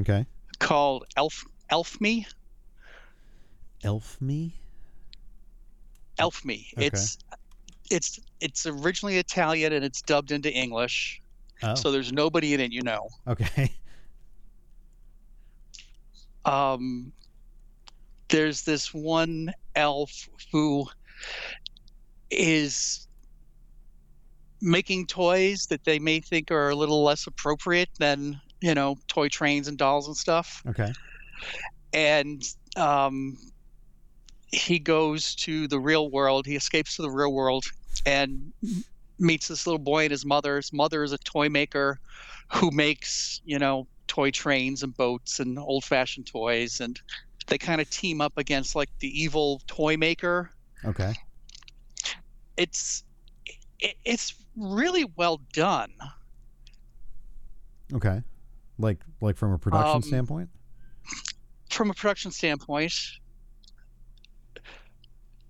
[0.00, 0.26] Okay.
[0.58, 2.26] Called Elf Elf Me.
[3.84, 4.54] Elf me.
[6.18, 6.68] Elf Me.
[6.76, 6.86] Okay.
[6.86, 7.18] It's
[7.90, 11.22] it's it's originally Italian and it's dubbed into English.
[11.62, 11.74] Oh.
[11.74, 13.08] So there's nobody in it you know.
[13.26, 13.72] okay.
[16.44, 17.12] um,
[18.28, 20.86] there's this one elf who
[22.30, 23.08] is
[24.60, 29.28] making toys that they may think are a little less appropriate than you know toy
[29.28, 30.64] trains and dolls and stuff.
[30.66, 30.92] Okay.
[31.92, 32.42] And
[32.76, 33.36] um,
[34.48, 36.46] he goes to the real world.
[36.46, 37.64] He escapes to the real world
[38.06, 38.52] and
[39.18, 40.56] meets this little boy and his mother.
[40.56, 41.98] His mother is a toy maker
[42.52, 47.00] who makes you know toy trains and boats and old-fashioned toys and
[47.48, 50.50] they kind of team up against like the evil toy maker
[50.84, 51.14] Okay.
[52.56, 53.04] it's
[53.80, 55.90] it, it's really well done
[57.94, 58.22] Okay.
[58.78, 60.50] Like like from a production Um, standpoint.
[61.70, 62.92] from a production standpoint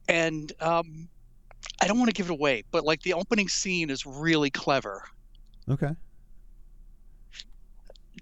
[0.08, 1.08] and um
[1.82, 5.02] i don't want to give it away but like the opening scene is really clever
[5.68, 5.94] Okay.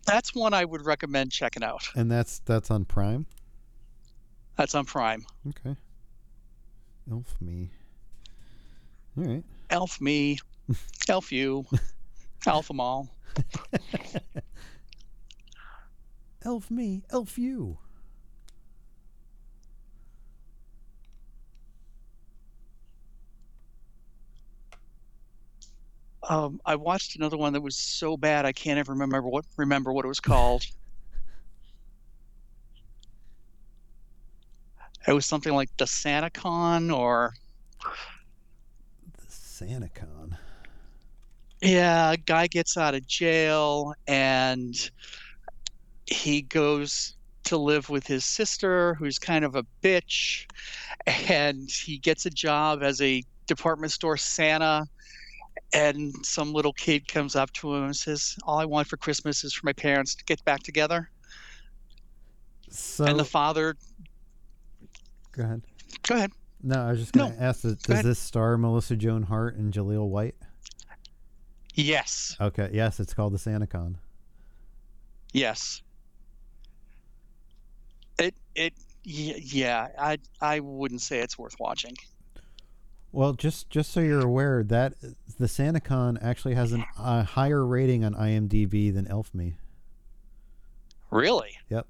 [0.04, 3.26] that's one i would recommend checking out And that's that's on Prime.
[4.56, 5.76] that's on prime Okay.
[7.08, 7.70] Elf me.
[9.16, 9.44] All right.
[9.70, 10.38] elf me
[11.08, 11.64] elf you
[12.46, 13.08] elf them all
[16.46, 17.78] Elf me, elf you.
[26.28, 29.92] um i watched another one that was so bad i can't even remember what remember
[29.92, 30.64] what it was called
[35.06, 37.32] it was something like the SantaCon or
[37.80, 40.36] The SantaCon.
[41.62, 44.90] Yeah, a guy gets out of jail and
[46.06, 50.46] he goes to live with his sister, who's kind of a bitch,
[51.06, 54.84] and he gets a job as a department store Santa.
[55.72, 59.42] And some little kid comes up to him and says, All I want for Christmas
[59.42, 61.10] is for my parents to get back together.
[62.70, 63.74] So and the father,
[65.32, 65.62] go ahead.
[66.06, 66.30] go ahead.
[66.62, 70.08] No, I was just gonna ask does, does this star Melissa Joan Hart and Jaleel
[70.08, 70.34] White?
[71.74, 73.96] Yes, Okay, yes, it's called the SantaCon.
[75.32, 75.82] yes.
[78.18, 81.96] It, it, yeah, I, I wouldn't say it's worth watching.
[83.12, 84.94] Well, just just so you're aware that
[85.38, 89.54] the SantaCon actually has an, a higher rating on IMDb than Elf Me.
[91.10, 91.56] Really?
[91.70, 91.86] Yep.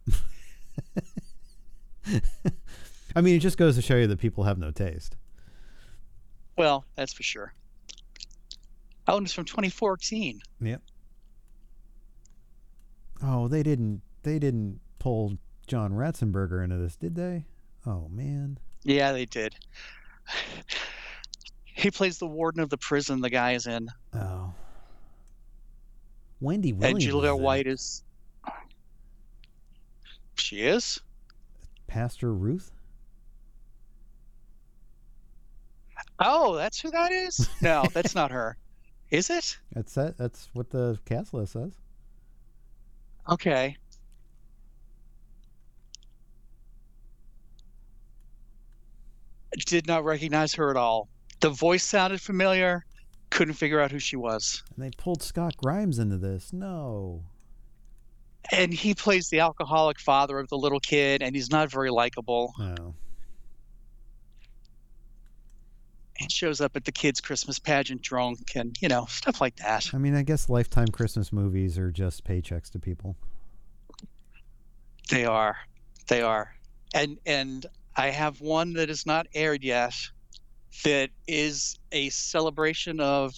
[3.17, 5.17] I mean, it just goes to show you that people have no taste.
[6.57, 7.53] Well, that's for sure.
[9.09, 10.41] Oh, that one is from 2014.
[10.61, 10.83] Yep.
[13.23, 17.45] Oh, they didn't they didn't pull John Ratzenberger into this, did they?
[17.87, 18.59] Oh man.
[18.85, 19.55] Yeah, they did.
[21.79, 24.55] He plays the warden of the prison the guy is in, Oh.
[26.41, 27.05] Wendy Williams.
[27.05, 27.37] and Julia.
[27.37, 28.03] White is.
[30.37, 30.99] She is.
[31.87, 32.71] Pastor Ruth?
[36.19, 37.49] Oh, that's who that is.
[37.61, 38.57] No, that's not her.
[39.11, 39.59] Is it?
[39.73, 41.73] That's that that's what the cast list says.
[43.29, 43.77] Okay.
[49.65, 51.09] Did not recognize her at all.
[51.41, 52.85] The voice sounded familiar.
[53.31, 54.63] Couldn't figure out who she was.
[54.75, 56.53] And they pulled Scott Grimes into this.
[56.53, 57.23] No.
[58.53, 62.53] and he plays the alcoholic father of the little kid and he's not very likable
[62.59, 62.95] No.
[66.17, 69.89] he shows up at the kids christmas pageant drunk and you know stuff like that
[69.93, 73.17] I mean, I guess lifetime Christmas movies are just paychecks to people.
[75.11, 75.57] they are
[76.09, 76.55] they are
[76.95, 77.67] and and
[77.97, 79.95] i have one that is not aired yet
[80.85, 83.33] that is a celebration of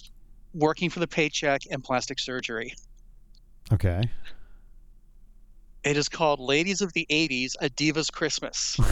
[0.53, 2.73] working for the paycheck and plastic surgery
[3.71, 4.01] Okay.
[5.83, 8.77] it is called ladies of the 80s a diva's christmas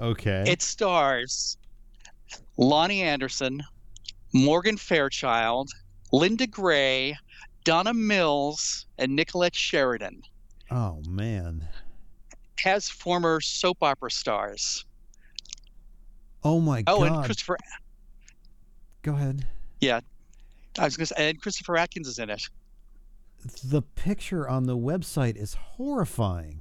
[0.00, 0.44] Okay.
[0.46, 1.56] It stars
[2.58, 3.62] Loni Anderson,
[4.34, 5.70] Morgan Fairchild,
[6.12, 7.16] Linda Gray,
[7.64, 10.20] Donna Mills, and Nicolette Sheridan.
[10.70, 11.66] oh man.
[12.62, 14.84] Has former soap opera stars.
[16.44, 16.98] Oh my God.
[16.98, 17.24] Oh, and.
[17.24, 17.56] Christopher.
[19.02, 19.46] Go ahead.
[19.80, 20.00] Yeah,
[20.78, 22.48] I was going to say, and Christopher Atkins is in it.
[23.64, 26.60] The picture on the website is horrifying.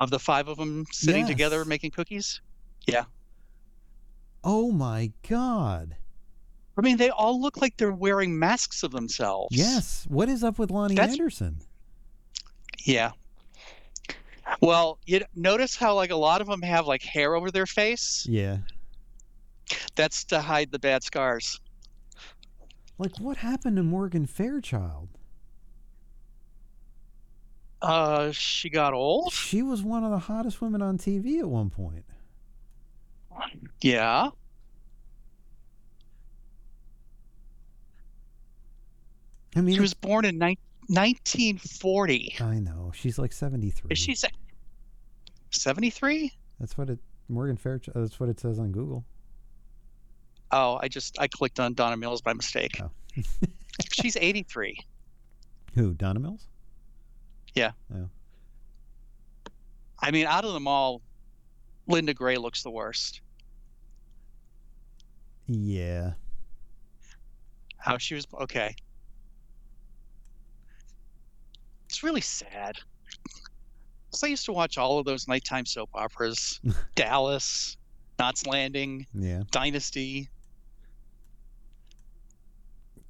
[0.00, 2.40] Of the five of them sitting together making cookies.
[2.86, 3.04] Yeah.
[4.42, 5.96] Oh my god.
[6.76, 9.54] I mean, they all look like they're wearing masks of themselves.
[9.54, 10.06] Yes.
[10.08, 11.58] What is up with Loni That's- Anderson?
[12.84, 13.10] Yeah.
[14.60, 18.26] Well, you notice how like a lot of them have like hair over their face.
[18.28, 18.58] Yeah.
[19.94, 21.60] That's to hide the bad scars.
[22.98, 25.08] Like what happened to Morgan Fairchild?
[27.80, 29.32] Uh, she got old.
[29.32, 32.04] She was one of the hottest women on TV at one point.
[33.80, 34.28] Yeah.
[39.56, 40.58] I mean, She was born in ni-
[40.90, 42.36] 1940.
[42.40, 43.92] I know she's like seventy three.
[43.92, 44.16] Is she
[45.50, 46.32] 73?
[46.58, 46.98] That's what it.
[47.28, 47.96] Morgan Fairchild.
[47.96, 49.04] That's what it says on Google.
[50.50, 52.80] Oh, I just I clicked on Donna Mills by mistake.
[52.82, 52.90] Oh.
[53.92, 54.76] She's 83.
[55.74, 55.94] Who?
[55.94, 56.48] Donna Mills.
[57.54, 57.70] Yeah.
[57.94, 58.06] Yeah.
[60.00, 61.02] I mean, out of them all,
[61.86, 63.20] Linda Gray looks the worst.
[65.46, 66.12] Yeah.
[67.76, 68.74] How she was okay.
[71.90, 72.76] It's really sad.
[74.22, 76.60] I used to watch all of those nighttime soap operas,
[76.94, 77.76] Dallas,
[78.16, 79.42] Knots Landing, Yeah.
[79.50, 80.28] Dynasty.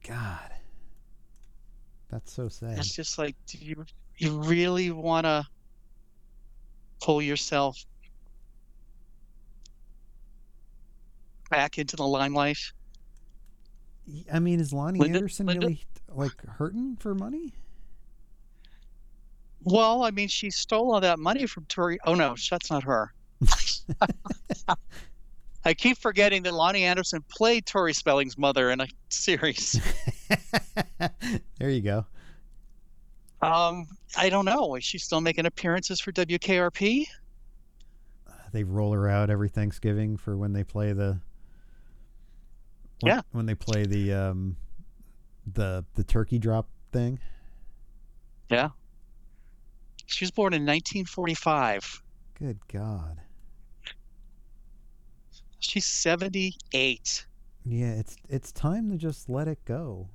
[0.09, 0.51] God.
[2.09, 2.79] That's so sad.
[2.79, 3.85] It's just like, do you
[4.17, 5.47] you really want to
[7.03, 7.85] pull yourself
[11.51, 12.59] back into the limelight?
[14.33, 17.53] I mean, is Loni Linda- Anderson Linda- really like hurting for money?
[19.65, 21.99] Well, I mean, she stole all that money from Tori.
[22.07, 23.13] Oh no, that's not her.
[25.65, 29.79] I keep forgetting that Loni Anderson played Tori Spelling's mother in a series.
[31.59, 32.07] there you go.
[33.43, 33.87] Um,
[34.17, 34.75] I don't know.
[34.77, 37.07] Is she still making appearances for WKRP?
[38.53, 41.21] They roll her out every Thanksgiving for when they play the.
[43.01, 43.21] when- Yeah.
[43.33, 44.57] When they play the um,
[45.53, 47.19] the the turkey drop thing.
[48.51, 48.71] Yeah.
[50.11, 52.03] She was born in 1945.
[52.39, 53.21] Good God.
[55.61, 57.27] She's 78.
[57.65, 60.09] Yeah, it's it's time to just let it go.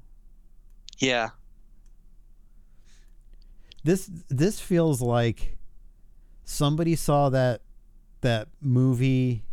[0.97, 1.29] Yeah.
[3.83, 5.57] This this feels like
[6.43, 7.61] somebody saw that
[8.21, 9.43] that movie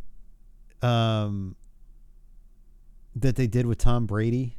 [0.81, 1.55] um
[3.15, 4.57] that they did with Tom Brady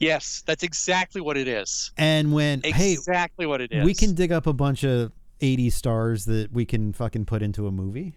[0.00, 1.92] Yes, that's exactly what it is.
[1.96, 2.32] and
[2.74, 3.84] "Hey, Exactly what it is.
[3.84, 7.66] we can dig up a bunch of 80 stars that we can fucking put into
[7.66, 8.14] a movie."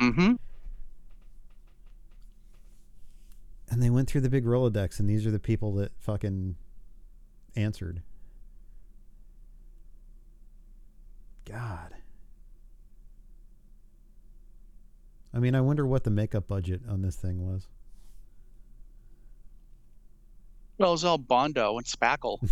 [0.00, 0.34] Mm-hmm.
[3.68, 6.56] And they went through the big Rolodex and these are the people that fucking
[7.56, 8.02] answered.
[11.44, 11.94] God.
[15.34, 17.66] I mean, I wonder what the makeup budget on this thing was.
[20.78, 22.38] Well, it was all Bondo and Spackle.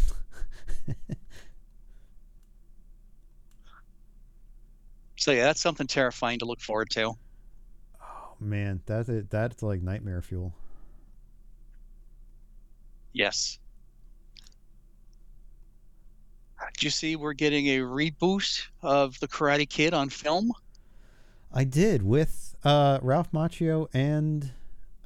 [5.17, 7.13] so yeah, that's something terrifying to look forward to.
[8.01, 9.31] Oh man, that's it.
[9.31, 10.55] That's like nightmare fuel.
[13.13, 13.59] Yes.
[16.75, 20.51] Did you see we're getting a reboot of The Karate Kid on film?
[21.53, 24.51] I did with uh, Ralph Macchio and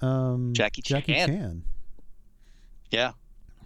[0.00, 1.28] um, Jackie Jackie Chan.
[1.28, 1.62] Chan.
[2.90, 3.12] Yeah.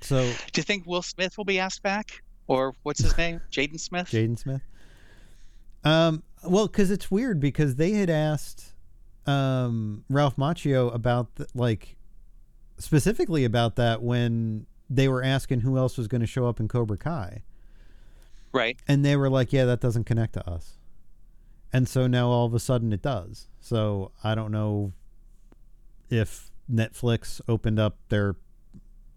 [0.00, 2.22] So Do you think Will Smith will be asked back?
[2.48, 3.40] Or what's his name?
[3.52, 4.08] Jaden Smith?
[4.08, 4.62] Jaden Smith.
[5.84, 8.74] Um, well, because it's weird because they had asked
[9.26, 11.96] um, Ralph Macchio about the, like
[12.78, 16.68] specifically about that when they were asking who else was going to show up in
[16.68, 17.42] Cobra Kai,
[18.52, 18.78] Right.
[18.86, 20.76] and they were like, "Yeah, that doesn't connect to us."
[21.72, 23.48] And so now all of a sudden it does.
[23.60, 24.92] So I don't know
[26.10, 28.34] if Netflix opened up their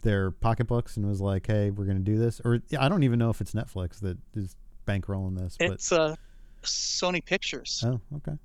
[0.05, 3.19] their pocketbooks and was like, "Hey, we're going to do this," or I don't even
[3.19, 4.55] know if it's Netflix that is
[4.87, 5.57] bankrolling this.
[5.59, 6.15] But It's uh,
[6.63, 7.83] Sony Pictures.
[7.85, 8.37] Oh, okay.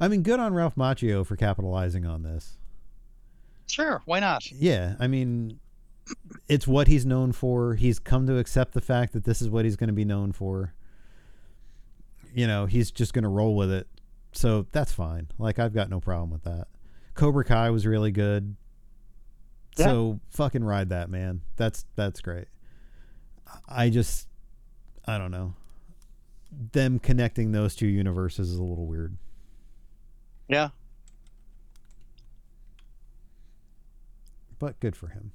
[0.00, 2.58] I mean, good on Ralph Macchio for capitalizing on this.
[3.66, 4.50] Sure, why not?
[4.50, 5.60] Yeah, I mean,
[6.48, 7.74] it's what he's known for.
[7.74, 10.32] He's come to accept the fact that this is what he's going to be known
[10.32, 10.74] for.
[12.34, 13.86] You know, he's just going to roll with it.
[14.32, 15.28] So that's fine.
[15.38, 16.68] Like, I've got no problem with that.
[17.14, 18.56] Cobra Kai was really good.
[19.84, 21.42] So fucking ride that, man.
[21.56, 22.48] That's that's great.
[23.68, 24.28] I just
[25.06, 25.54] I don't know.
[26.72, 29.16] Them connecting those two universes is a little weird.
[30.48, 30.70] Yeah.
[34.58, 35.32] but good for him.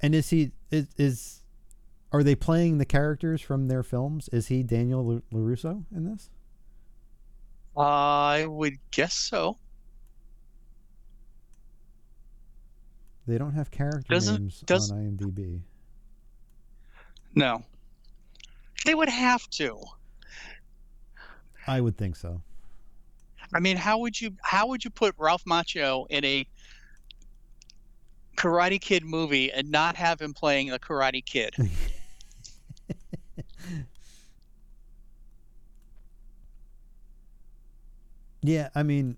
[0.00, 1.40] And is he is is
[2.12, 4.28] are they playing the characters from their films?
[4.32, 6.30] Is he Daniel Larusso in this?
[7.76, 9.58] I would guess so.
[13.26, 15.62] They don't have character Doesn't- names does- on IMDb.
[17.34, 17.64] No.
[18.84, 19.80] They would have to.
[21.66, 22.42] I would think so.
[23.54, 26.46] I mean, how would you how would you put Ralph Macchio in a
[28.36, 31.54] Karate Kid movie and not have him playing the Karate Kid?
[38.42, 39.16] Yeah, I mean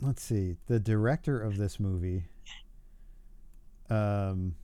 [0.00, 0.56] let's see.
[0.66, 2.24] The director of this movie.
[3.88, 4.54] Um.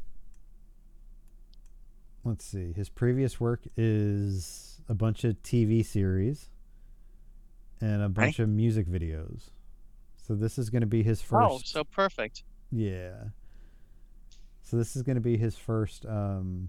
[2.24, 2.72] Let's see.
[2.72, 6.50] His previous work is a bunch of TV series
[7.80, 9.50] and a bunch of music videos.
[10.16, 11.50] So this is going to be his first.
[11.52, 12.42] Oh, so perfect.
[12.72, 13.12] Yeah.
[14.62, 16.68] So this is going to be his first, um,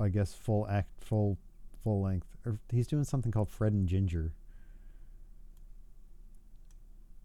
[0.00, 1.36] I guess, full act, full,
[1.84, 2.28] full length.
[2.46, 4.32] Or he's doing something called Fred and Ginger.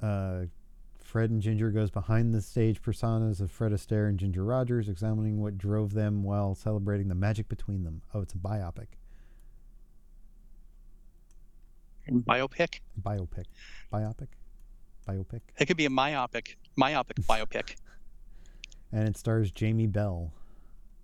[0.03, 0.47] Uh,
[0.99, 5.39] Fred and Ginger goes behind the stage personas of Fred Astaire and Ginger Rogers, examining
[5.39, 8.01] what drove them while celebrating the magic between them.
[8.13, 8.87] Oh, it's a biopic.
[12.09, 12.79] Biopic.
[13.01, 13.45] Biopic.
[13.93, 14.27] Biopic.
[15.07, 15.41] Biopic.
[15.57, 17.75] It could be a myopic, myopic biopic.
[18.91, 20.33] And it stars Jamie Bell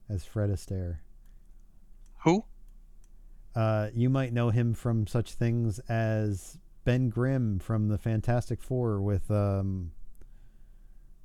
[0.10, 0.98] as Fred Astaire.
[2.24, 2.44] Who?
[3.56, 6.58] Uh, you might know him from such things as
[6.90, 9.92] Ben Grimm from the Fantastic Four with um,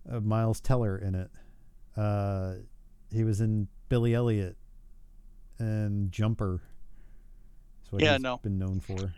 [0.07, 1.31] uh, Miles Teller in it.
[1.97, 2.57] Uh,
[3.11, 4.59] he was in Billy Elliot
[5.59, 6.61] and Jumper.
[7.81, 8.37] That's what Yeah, he's no.
[8.37, 9.15] been known for.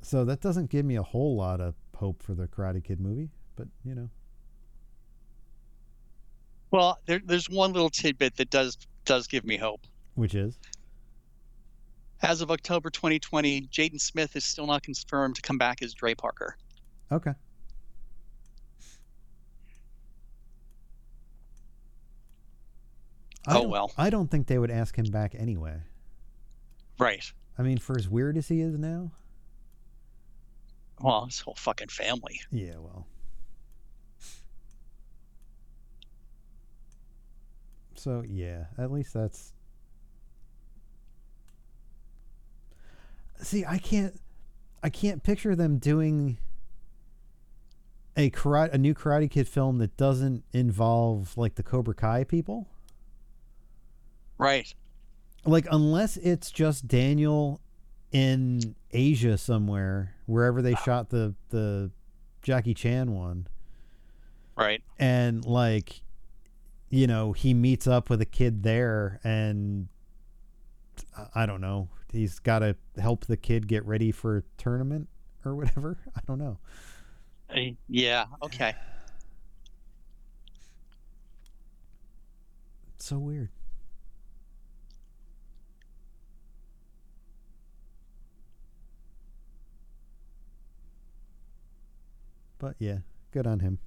[0.00, 3.30] So that doesn't give me a whole lot of hope for the Karate Kid movie,
[3.54, 4.10] but you know.
[6.72, 9.82] Well, there, there's one little tidbit that does does give me hope.
[10.16, 10.58] Which is
[12.22, 16.14] As of October 2020, Jaden Smith is still not confirmed to come back as Dre
[16.14, 16.56] Parker.
[17.12, 17.32] okay.
[23.46, 23.92] I Oh, well.
[23.96, 25.80] I don't think they would ask him back anyway.
[26.98, 27.32] Right.
[27.56, 29.12] I mean, for as weird as he is now.
[31.00, 32.40] Well, his whole fucking family.
[32.50, 33.06] Yeah, well.
[37.94, 39.52] So yeah, at least that's.
[43.40, 44.18] See, I can't,
[44.82, 46.38] I can't picture them doing
[48.16, 52.66] a karate, a new Karate Kid film that doesn't involve like the Cobra Kai people.
[54.38, 54.72] Right.
[55.44, 57.60] Like unless it's just Daniel
[58.12, 61.90] in Asia somewhere, wherever they shot the the
[62.42, 63.46] Jackie Chan one.
[64.56, 64.82] Right.
[64.98, 66.00] and like
[66.90, 69.86] you know he meets up with a kid there and
[71.16, 75.08] I- i don't know he's got to help the kid get ready for a tournament
[75.44, 76.58] or whatever i don't know
[77.54, 78.26] Uh, Yeah.
[78.42, 78.74] Okay.
[82.96, 83.50] it's so weird
[92.58, 92.98] but yeah
[93.32, 93.78] good on him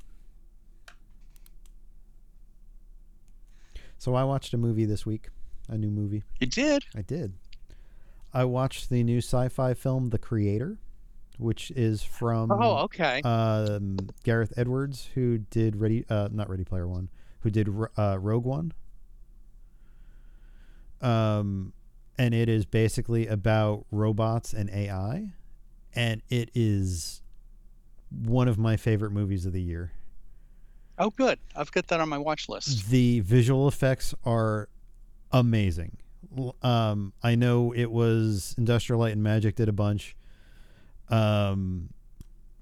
[3.98, 5.30] so i watched a movie this week
[5.70, 6.84] a new movie You did.
[6.96, 7.34] I did.
[8.34, 10.78] I watched the new sci-fi film The Creator,
[11.38, 13.22] which is from Oh, okay.
[13.24, 17.10] um, Gareth Edwards, who did Ready, uh, not Ready Player One,
[17.42, 17.68] who did
[17.98, 18.74] uh, Rogue One.
[21.02, 21.74] Um,
[22.18, 25.32] and it is basically about robots and AI,
[25.96, 27.22] and it is
[28.12, 29.92] one of my favorite movies of the year.
[31.00, 31.40] oh, good.
[31.56, 32.90] I've got that on my watch list.
[32.90, 34.70] The visual effects are
[35.32, 35.98] amazing.
[36.62, 40.16] Um, I know it was Industrial Light and Magic did a bunch,
[41.10, 41.90] um,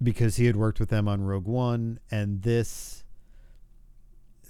[0.02, 3.04] because he had worked with them on Rogue One, and this.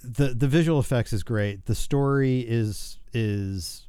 [0.02, 1.66] the The visual effects is great.
[1.66, 3.86] The story is is.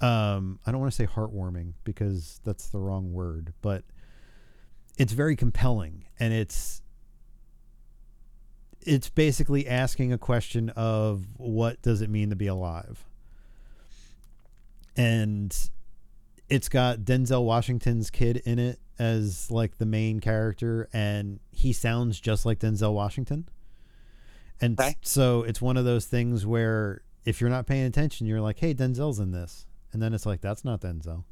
[0.00, 3.84] Um, I don't want to say heartwarming because that's the wrong word, but
[4.96, 6.80] it's very compelling, and it's
[8.82, 13.04] it's basically asking a question of what does it mean to be alive?
[14.96, 15.56] And
[16.48, 22.20] it's got denzel washington's kid in it as like the main character and he sounds
[22.20, 23.48] just like denzel washington.
[24.60, 24.96] And Okay.
[25.02, 28.74] so it's one of those things where if you're not paying attention you're like hey
[28.74, 29.66] denzel's in this.
[29.92, 31.24] And then it's like that's not denzel.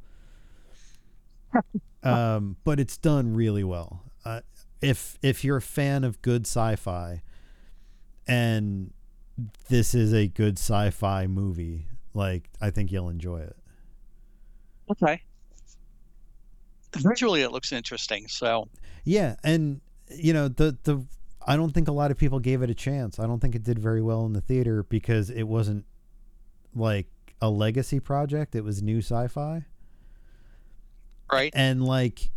[2.05, 4.05] Um, but it's done really well.
[4.25, 4.43] Uh,
[4.81, 7.23] if if you're a fan of good sci-fi
[8.29, 8.93] and
[9.69, 13.57] this is a good sci-fi movie like i think you'll enjoy it
[14.91, 15.23] Okay.
[16.97, 18.27] Visually, it looks interesting.
[18.29, 18.69] So,
[19.05, 21.03] yeah and you know the the
[21.47, 23.63] i don't think a lot of people gave it a chance i don't think it
[23.63, 25.85] did very well in the theater because it wasn't
[26.75, 27.07] like
[27.41, 29.65] a legacy project it was new sci-fi
[31.33, 31.53] right.
[31.55, 32.31] and like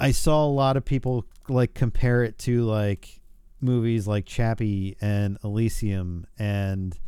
[0.00, 3.20] i saw a lot of people like compare it to like
[3.64, 6.98] movies like chappie and elysium and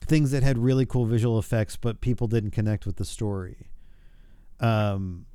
[0.00, 3.68] things that had really cool visual effects but people didn't connect with the story
[4.60, 5.26] Um,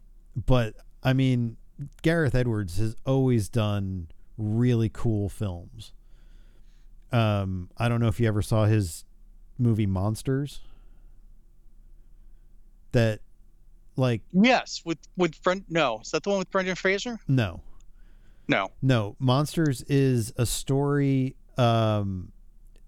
[0.45, 1.57] but I mean,
[2.01, 4.07] Gareth Edwards has always done
[4.37, 5.93] really cool films.
[7.11, 9.05] Um, I don't know if you ever saw his
[9.57, 10.61] movie Monsters.
[12.91, 13.19] That,
[13.95, 15.65] like, Yes, with with Brent.
[15.69, 17.17] No, is that the one with Brendan Fraser?
[17.27, 17.61] no,
[18.47, 18.71] No.
[18.81, 22.31] No, Monsters is a story um,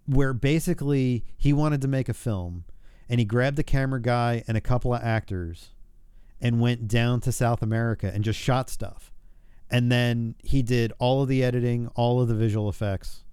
[0.05, 2.65] where basically he wanted to make a film
[3.09, 5.69] and he grabbed the camera guy and a couple of actors
[6.41, 9.11] and went down to South America and just shot stuff.
[9.69, 13.23] And then he did all of the editing, all of the visual effects,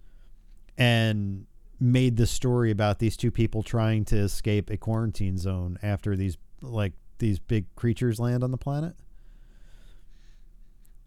[0.76, 1.46] and
[1.78, 6.36] made the story about these two people trying to escape a quarantine zone after these
[6.60, 8.96] like these big creatures land on the planet.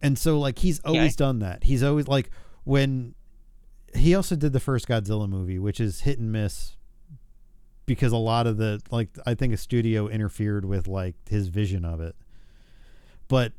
[0.02, 1.64] And so like he's always done that.
[1.64, 2.30] He's always like
[2.64, 3.16] when
[3.96, 6.76] he also did the first Godzilla movie, which is hit and miss
[7.86, 11.84] because a lot of the like I think a studio interfered with like his vision
[11.86, 12.16] of it.
[13.28, 13.54] But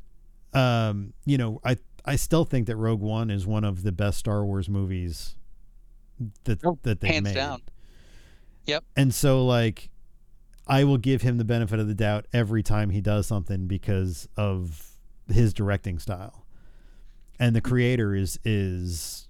[0.53, 4.17] um, you know, I I still think that Rogue One is one of the best
[4.19, 5.35] Star Wars movies
[6.45, 7.35] that Oh, that they've hands made.
[7.35, 7.61] down.
[8.65, 8.83] Yep.
[8.95, 9.89] And so like
[10.67, 14.29] I will give him the benefit of the doubt every time he does something because
[14.37, 14.85] of
[15.31, 16.45] his directing style.
[17.39, 19.27] And the creator is is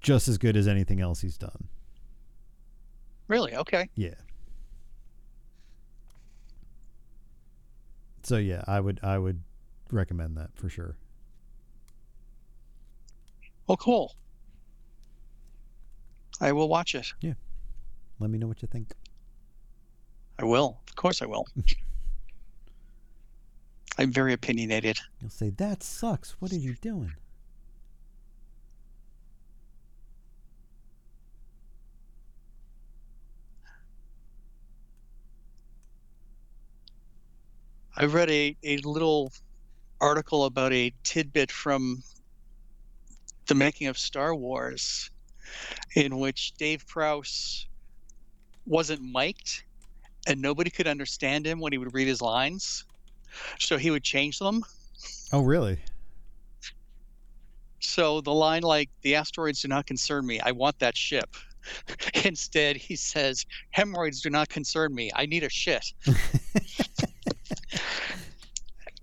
[0.00, 1.68] just as good as anything else he's done.
[3.28, 3.54] Really?
[3.54, 3.90] Okay.
[3.94, 4.14] Yeah.
[8.22, 9.42] So yeah, I would I would
[9.90, 10.96] recommend that for sure.
[13.66, 14.14] Well, cool.
[16.40, 17.12] I will watch it.
[17.20, 17.34] Yeah.
[18.18, 18.92] Let me know what you think.
[20.38, 20.78] I will.
[20.88, 21.46] Of course, I will.
[23.98, 25.00] I'm very opinionated.
[25.20, 26.36] You'll say that sucks.
[26.38, 27.14] What are you doing?
[37.96, 39.32] I read a, a little
[40.00, 42.04] article about a tidbit from
[43.48, 45.10] the making of Star Wars
[45.96, 47.66] in which Dave Prowse
[48.64, 49.64] wasn't mic'd
[50.28, 52.84] and nobody could understand him when he would read his lines.
[53.58, 54.64] So he would change them.
[55.32, 55.78] Oh really?
[57.80, 60.40] So the line like the asteroids do not concern me.
[60.40, 61.36] I want that ship.
[62.24, 65.10] Instead, he says, hemorrhoids do not concern me.
[65.14, 65.92] I need a shit.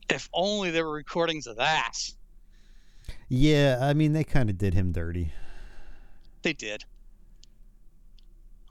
[0.10, 1.94] if only there were recordings of that.
[3.28, 5.32] Yeah, I mean they kind of did him dirty.
[6.44, 6.86] They did.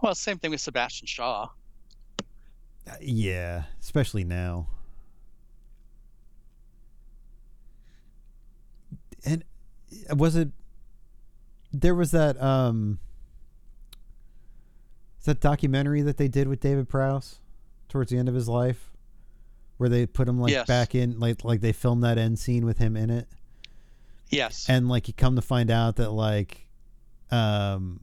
[0.03, 1.49] Well, same thing with Sebastian Shaw.
[2.89, 4.69] Uh, Yeah, especially now.
[9.25, 9.45] And
[10.17, 10.49] was it
[11.73, 12.99] there was that um
[15.25, 17.41] that documentary that they did with David Prowse
[17.89, 18.93] towards the end of his life
[19.79, 20.67] where they put him like Yes.
[20.67, 23.27] back in like like they filmed that end scene with him in it
[24.31, 24.67] Yes.
[24.69, 26.69] and like you come to find out that like
[27.31, 28.01] um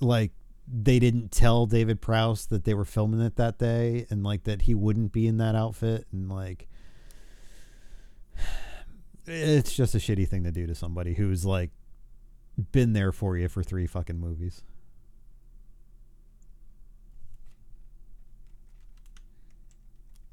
[0.00, 0.32] like
[0.66, 4.62] they didn't tell David Prowse that they were filming it that day and like that
[4.62, 6.68] he wouldn't be in that outfit and like
[9.26, 11.70] it's just a shitty thing to do to somebody who's like
[12.72, 14.62] been there for you for three fucking movies.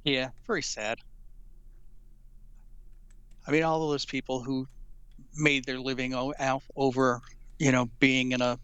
[0.04, 1.00] yeah, very sad.
[3.48, 4.68] I mean, all of those people who
[5.36, 6.14] made their living
[6.76, 7.22] over,
[7.60, 8.60] you know, being in a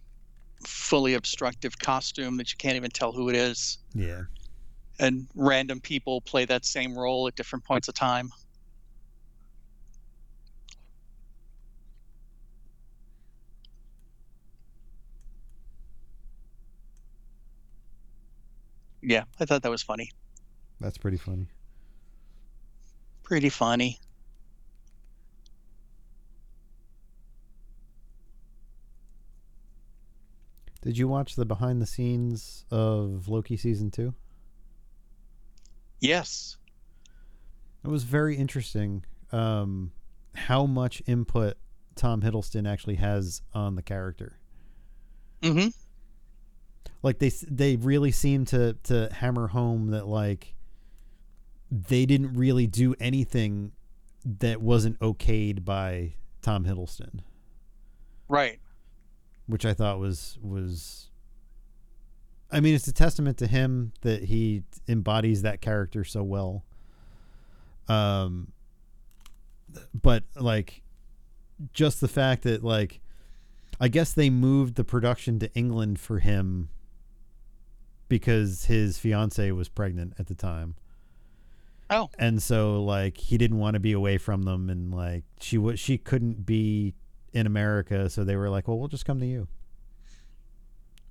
[0.65, 4.23] fully obstructive costume that you can't even tell who it is, Yeah.
[4.99, 8.32] and random people play that same role at different points of time.
[19.08, 20.12] Yeah, I thought that was funny.
[20.82, 21.47] That's pretty funny.
[23.24, 23.99] Pretty funny.
[30.82, 34.14] Did you watch the behind the scenes of Loki season 2?
[36.01, 36.58] Yes.
[37.86, 39.93] It was very interesting um,
[40.36, 41.55] how much input
[41.95, 44.38] Tom Hiddleston actually has on the character.
[45.41, 45.70] Mm-hmm.
[47.08, 50.55] Like they they really seem to to hammer home that like
[51.72, 53.72] they didn't really do anything
[54.39, 57.22] that wasn't okayed by Tom Hiddleston,
[58.28, 58.60] Right.
[59.45, 61.10] which I thought was was
[62.51, 66.66] I mean it's a testament to him that he embodies that character so well.
[67.88, 68.51] Um
[69.93, 70.82] but like
[71.72, 72.99] just the fact that like
[73.80, 76.68] I guess they moved the production to England for him
[78.08, 80.76] because his fiance was pregnant at the time.
[81.89, 82.10] Oh.
[82.20, 85.80] and so like he didn't want to be away from them, and like she was
[85.80, 86.95] she couldn't be
[87.32, 89.47] in America, so they were like, well, we'll just come to you,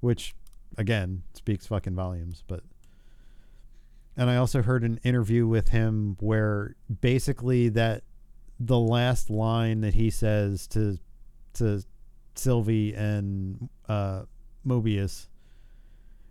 [0.01, 0.35] which
[0.77, 2.61] again speaks fucking volumes, but.
[4.19, 8.03] And I also heard an interview with him where basically that
[8.59, 10.99] the last line that he says to
[11.55, 11.83] to
[12.35, 14.23] Sylvie and uh,
[14.67, 15.29] Mobius,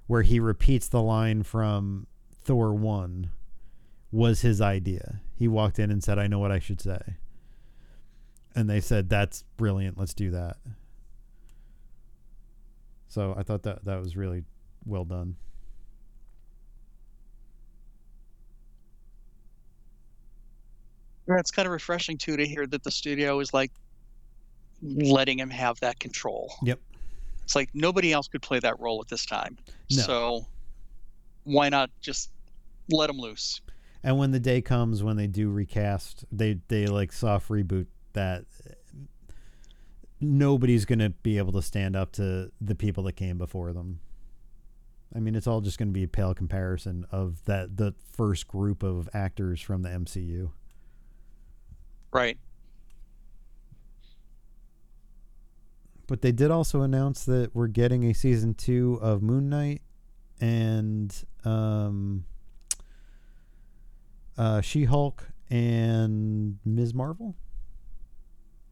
[0.07, 3.31] where he repeats the line from Thor one,
[4.11, 5.21] was his idea.
[5.35, 7.17] He walked in and said, "I know what I should say,"
[8.53, 9.97] and they said, "That's brilliant.
[9.97, 10.57] Let's do that."
[13.07, 14.43] So I thought that that was really
[14.85, 15.37] well done.
[21.27, 23.71] Yeah, it's kind of refreshing too to hear that the studio is like
[24.81, 26.53] letting him have that control.
[26.63, 26.79] Yep.
[27.45, 29.57] It's like nobody else could play that role at this time.
[29.91, 30.01] No.
[30.01, 30.45] So
[31.43, 32.31] why not just
[32.89, 33.61] let them loose?
[34.03, 38.45] And when the day comes when they do recast, they they like soft reboot that
[40.19, 43.99] nobody's going to be able to stand up to the people that came before them.
[45.15, 48.47] I mean, it's all just going to be a pale comparison of that the first
[48.47, 50.49] group of actors from the MCU.
[52.11, 52.37] Right.
[56.07, 59.81] But they did also announce that we're getting a season 2 of Moon Knight
[60.39, 62.25] and um
[64.37, 66.93] uh She-Hulk and Ms.
[66.93, 67.35] Marvel.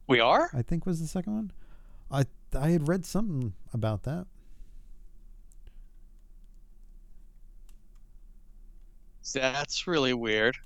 [0.07, 0.49] We are?
[0.53, 1.51] I think was the second one.
[2.11, 2.25] I
[2.55, 4.27] I had read something about that.
[9.33, 10.57] That's really weird.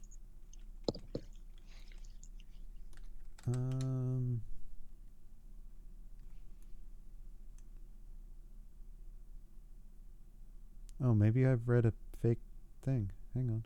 [3.48, 4.42] Um,
[11.04, 12.40] oh, maybe I've read a fake
[12.84, 13.12] thing.
[13.34, 13.64] Hang on.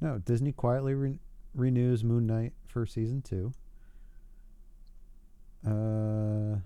[0.00, 1.18] No, Disney quietly re-
[1.54, 3.52] renews Moon Knight for season two.
[5.66, 6.60] Uh,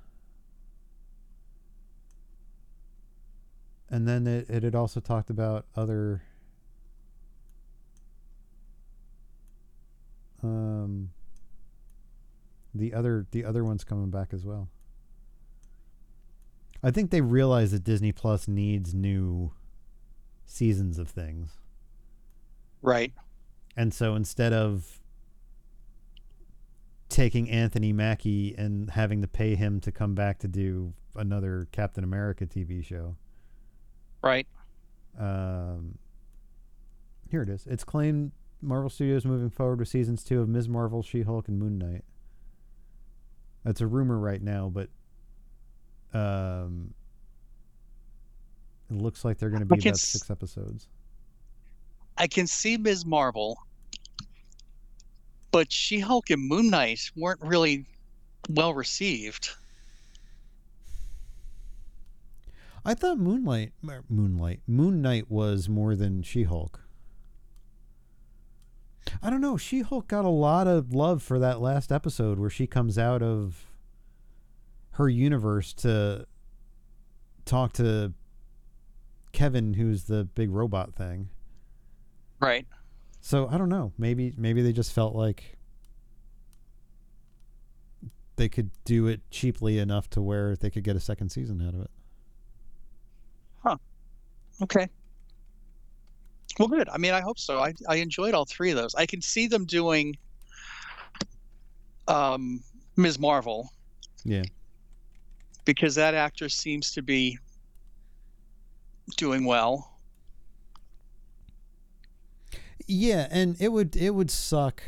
[3.90, 6.22] and then it, it had also talked about other
[10.42, 11.10] um
[12.74, 14.68] the other the other one's coming back as well.
[16.84, 19.52] I think they realize that Disney Plus needs new
[20.44, 21.52] seasons of things.
[22.82, 23.12] Right.
[23.74, 25.00] And so instead of
[27.08, 32.04] taking Anthony Mackie and having to pay him to come back to do another Captain
[32.04, 33.16] America TV show,
[34.22, 34.46] Right.
[35.18, 35.96] um,
[37.30, 37.66] here it is.
[37.66, 40.68] It's claimed Marvel Studios moving forward with seasons two of Ms.
[40.68, 42.04] Marvel, She Hulk, and Moon Knight.
[43.64, 44.90] That's a rumor right now, but
[46.14, 46.94] um,
[48.90, 50.88] it looks like they're going to be about six episodes.
[52.16, 53.04] I can see Ms.
[53.04, 53.58] Marvel,
[55.50, 57.84] but She Hulk and Moon Knight weren't really
[58.48, 59.50] well received.
[62.84, 63.72] I thought Moonlight,
[64.08, 66.80] Moonlight, Moon Knight was more than She Hulk.
[69.22, 69.56] I don't know.
[69.56, 73.22] She Hulk got a lot of love for that last episode where she comes out
[73.22, 73.66] of
[74.94, 76.26] her universe to
[77.44, 78.12] talk to
[79.32, 81.28] Kevin, who's the big robot thing.
[82.40, 82.66] Right.
[83.20, 83.92] So I don't know.
[83.98, 85.56] Maybe maybe they just felt like
[88.36, 91.74] they could do it cheaply enough to where they could get a second season out
[91.74, 91.90] of it.
[93.62, 93.76] Huh.
[94.62, 94.88] Okay.
[96.58, 96.88] Well, good.
[96.88, 97.58] I mean, I hope so.
[97.58, 98.94] I I enjoyed all three of those.
[98.94, 100.16] I can see them doing
[102.06, 102.62] um,
[102.96, 103.18] Ms.
[103.18, 103.72] Marvel
[104.24, 104.42] Yeah.
[105.64, 107.38] Because that actress seems to be
[109.16, 109.90] doing well.
[112.86, 114.82] Yeah, and it would it would suck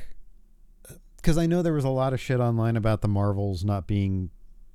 [1.16, 4.30] because I know there was a lot of shit online about the Marvels not being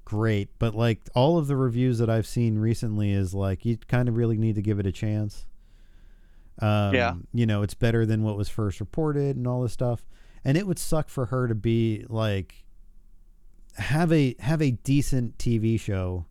[0.06, 4.10] great, but like all of the reviews that I've seen recently is like you kind
[4.10, 5.46] of really need to give it a chance.
[6.60, 7.16] Um, Yeah.
[7.34, 10.06] you know, it's better than what was first reported and all this stuff,
[10.44, 12.66] and it would suck for her to be like
[13.78, 16.26] have a have a decent TV show.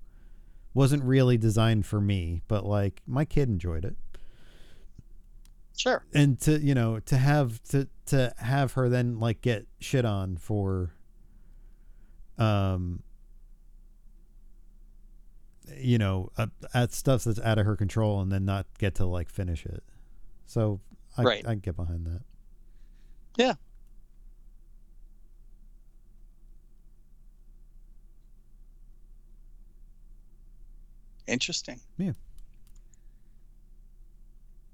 [0.74, 3.97] Wasn't really designed for me, but like my kid enjoyed it
[5.76, 6.05] Sure.
[6.14, 10.36] and to you know to have to to have her then like get shit on
[10.36, 10.93] for
[12.38, 13.03] um
[15.76, 19.07] you know uh, at stuff that's out of her control and then not get to
[19.07, 19.82] like finish it
[20.47, 20.80] so
[21.16, 21.47] i Right.
[21.47, 22.22] i get behind that
[23.36, 23.55] Yeah.
[31.31, 31.81] Interesting.
[31.97, 32.12] Yeah.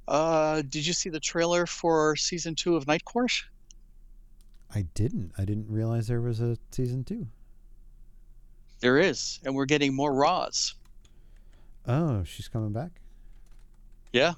[0.09, 3.32] Uh, did you see the trailer for season two of Night Court?
[4.74, 5.32] I didn't.
[5.36, 7.26] I didn't realize there was a season two.
[8.80, 10.74] There is, and we're getting more Roz.
[11.86, 13.00] Oh, she's coming back.
[14.12, 14.32] Yeah.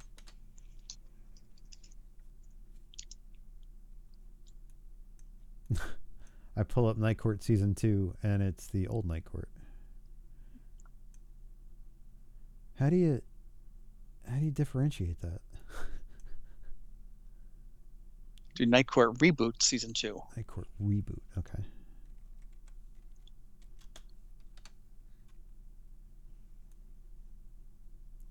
[6.57, 9.49] I pull up Night Court season two, and it's the old Night Court.
[12.79, 13.21] How do you,
[14.31, 15.41] how do you differentiate that?
[18.55, 20.21] Do Night Court reboot season two.
[20.37, 21.21] Night Court reboot.
[21.37, 21.63] Okay.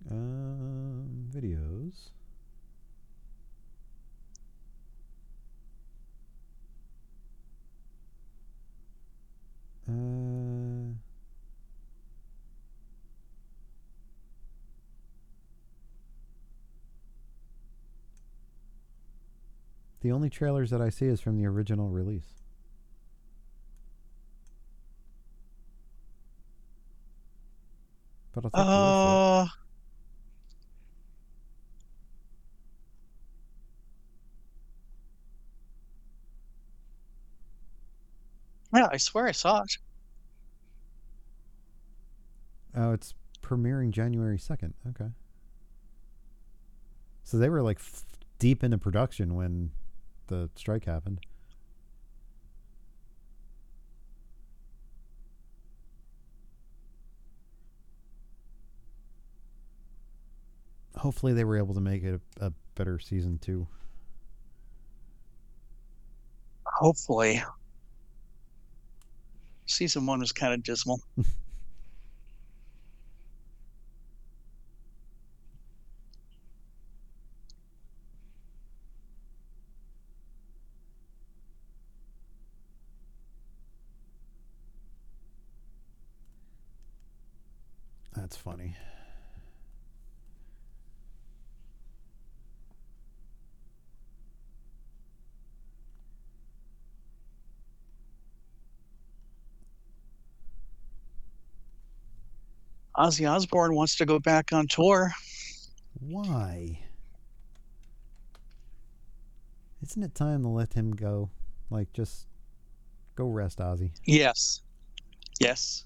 [0.09, 2.09] Um, videos.
[9.89, 10.93] Uh,
[20.01, 22.33] the only trailers that I see is from the original release.
[28.33, 29.49] But I'll take your word for it.
[38.73, 39.77] Uh, yeah, I swear I saw it.
[42.75, 44.73] Oh, it's premiering January 2nd.
[44.89, 45.09] Okay.
[47.23, 48.03] So they were like f-
[48.37, 49.71] deep into production when
[50.27, 51.19] the strike happened.
[60.95, 63.67] Hopefully they were able to make it a, a better season 2.
[66.65, 67.41] Hopefully.
[69.65, 71.01] Season one was kind of dismal.
[88.15, 88.73] That's funny.
[102.95, 105.11] Ozzy Osbourne wants to go back on tour.
[105.99, 106.79] Why?
[109.83, 111.29] Isn't it time to let him go?
[111.69, 112.25] Like, just
[113.15, 113.91] go rest, Ozzy.
[114.05, 114.61] Yes.
[115.39, 115.83] Yes.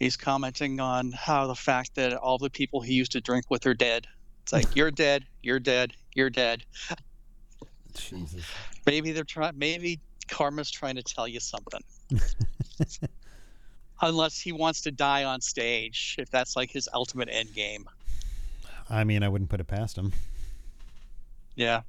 [0.00, 3.66] He's commenting on how the fact that all the people he used to drink with
[3.66, 4.06] are dead.
[4.42, 6.64] It's like you're dead, you're dead, you're dead.
[7.94, 8.46] Jesus.
[8.86, 9.58] Maybe they're trying.
[9.58, 11.82] Maybe karma's trying to tell you something.
[14.00, 17.84] Unless he wants to die on stage, if that's like his ultimate end game.
[18.88, 20.14] I mean, I wouldn't put it past him.
[21.56, 21.82] Yeah.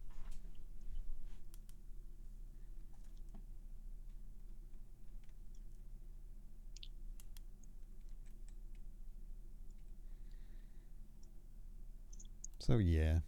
[12.72, 13.20] So, yeah.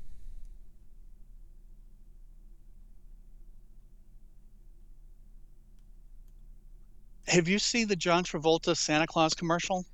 [7.28, 9.86] Have you seen the John Travolta Santa Claus commercial?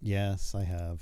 [0.00, 1.00] Yes, I have.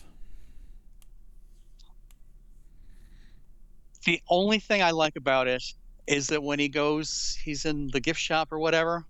[4.05, 5.63] The only thing I like about it
[6.07, 9.05] is that when he goes, he's in the gift shop or whatever.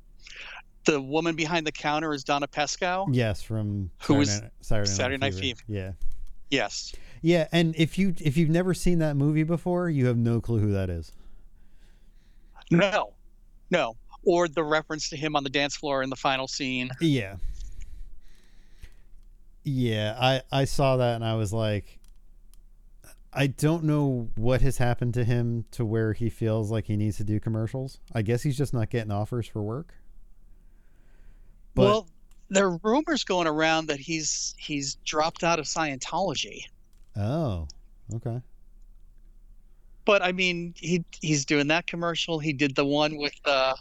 [0.85, 3.07] The woman behind the counter is Donna Pescow.
[3.13, 5.63] Yes, from Who Saturday, is Night- Saturday, Saturday Night Night Fever.
[5.69, 5.93] Yeah.
[6.51, 6.93] Yes.
[7.23, 10.59] Yeah, and if you if you've never seen that movie before, you have no clue
[10.59, 11.13] who that is.
[12.71, 13.15] No.
[13.71, 13.97] No.
[14.25, 16.91] Or the reference to him on the dance floor in the final scene.
[17.01, 17.37] Yeah.
[19.65, 21.99] Yeah, I I saw that and I was like
[23.33, 27.19] I don't know what has happened to him to where he feels like he needs
[27.19, 28.01] to do commercials.
[28.15, 29.95] I guess he's just not getting offers for work.
[31.75, 32.09] But well,
[32.49, 36.65] there are rumors going around that he's he's dropped out of Scientology.
[37.17, 37.67] Oh,
[38.15, 38.41] okay.
[40.05, 42.39] But I mean, he he's doing that commercial.
[42.39, 43.77] He did the one with the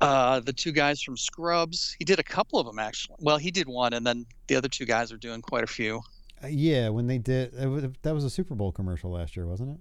[0.00, 1.94] uh, the two guys from Scrubs.
[1.98, 3.16] He did a couple of them actually.
[3.20, 6.00] Well, he did one, and then the other two guys are doing quite a few.
[6.42, 9.46] Uh, yeah, when they did it was, that was a Super Bowl commercial last year,
[9.46, 9.80] wasn't it?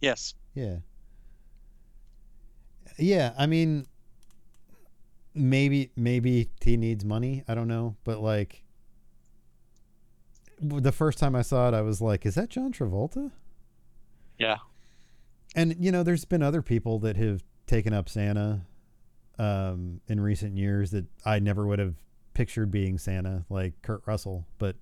[0.00, 0.34] Yes.
[0.54, 0.76] Yeah.
[2.98, 3.86] Yeah, I mean
[5.36, 8.62] maybe maybe he needs money, I don't know, but like
[10.60, 13.30] the first time I saw it I was like, is that John Travolta?
[14.38, 14.56] Yeah.
[15.54, 18.62] And you know, there's been other people that have taken up Santa
[19.38, 21.94] um in recent years that I never would have
[22.34, 24.76] pictured being Santa, like Kurt Russell, but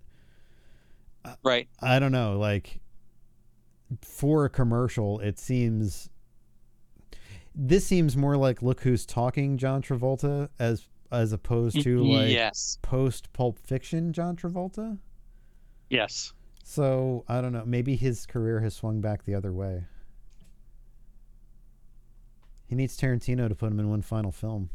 [1.43, 1.69] Right.
[1.81, 2.81] I don't know, like
[4.03, 6.11] for a commercial, it seems
[7.55, 12.79] this seems more like look who's talking John Travolta as as opposed to like yes.
[12.83, 14.99] post Pulp Fiction John Travolta.
[15.95, 16.33] Yes.
[16.65, 17.63] So I don't know.
[17.65, 19.85] Maybe his career has swung back the other way.
[22.67, 24.71] He needs Tarantino to put him in one final film.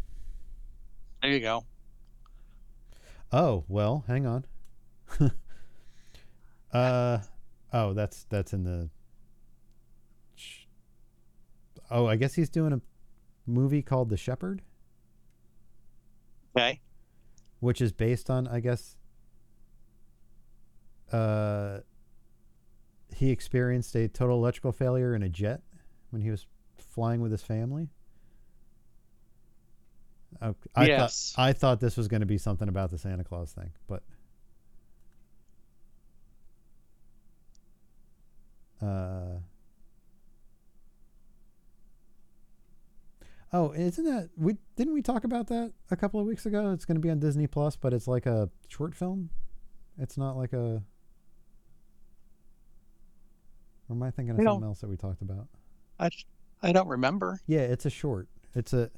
[1.22, 1.65] There you go.
[3.34, 4.45] Oh well, hang on.
[6.72, 7.17] uh,
[7.74, 8.89] oh, that's that's in the.
[11.91, 12.80] Oh, I guess he's doing a
[13.45, 14.61] movie called The Shepherd,
[16.55, 16.80] Okay.
[17.59, 18.95] which is based on, I guess.
[21.12, 21.80] Uh,
[23.14, 25.62] he experienced a total electrical failure in a jet
[26.12, 26.45] when he was
[26.78, 27.89] flying with his family.
[30.41, 31.34] Oh, I Yes.
[31.36, 34.03] thought I thought this was going to be something about the Santa Claus thing, but
[38.82, 39.39] uh
[43.51, 46.72] Oh, isn't that we didn't we talk about that a couple of weeks ago?
[46.72, 49.32] It's going to be on Disney Plus, but it's like a short film.
[49.97, 50.84] It's not like a
[53.90, 55.48] Or am I thinking of I something else that we talked about?
[56.00, 56.10] I
[56.62, 57.40] I don't remember.
[57.48, 58.28] Yeah, it's a short.
[58.54, 58.92] It's a.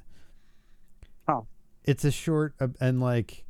[1.28, 1.46] Oh.
[1.84, 3.44] It's a short, uh, and like,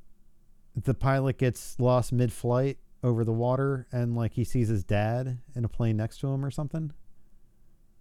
[0.74, 5.64] the pilot gets lost mid-flight over the water, and like he sees his dad in
[5.64, 6.93] a plane next to him or something.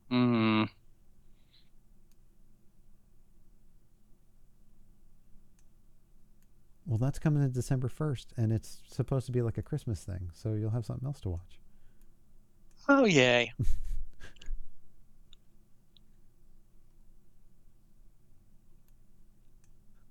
[0.09, 0.63] Hmm.
[6.85, 10.29] Well, that's coming in December first, and it's supposed to be like a Christmas thing,
[10.33, 11.60] so you'll have something else to watch.
[12.89, 13.51] Oh yay.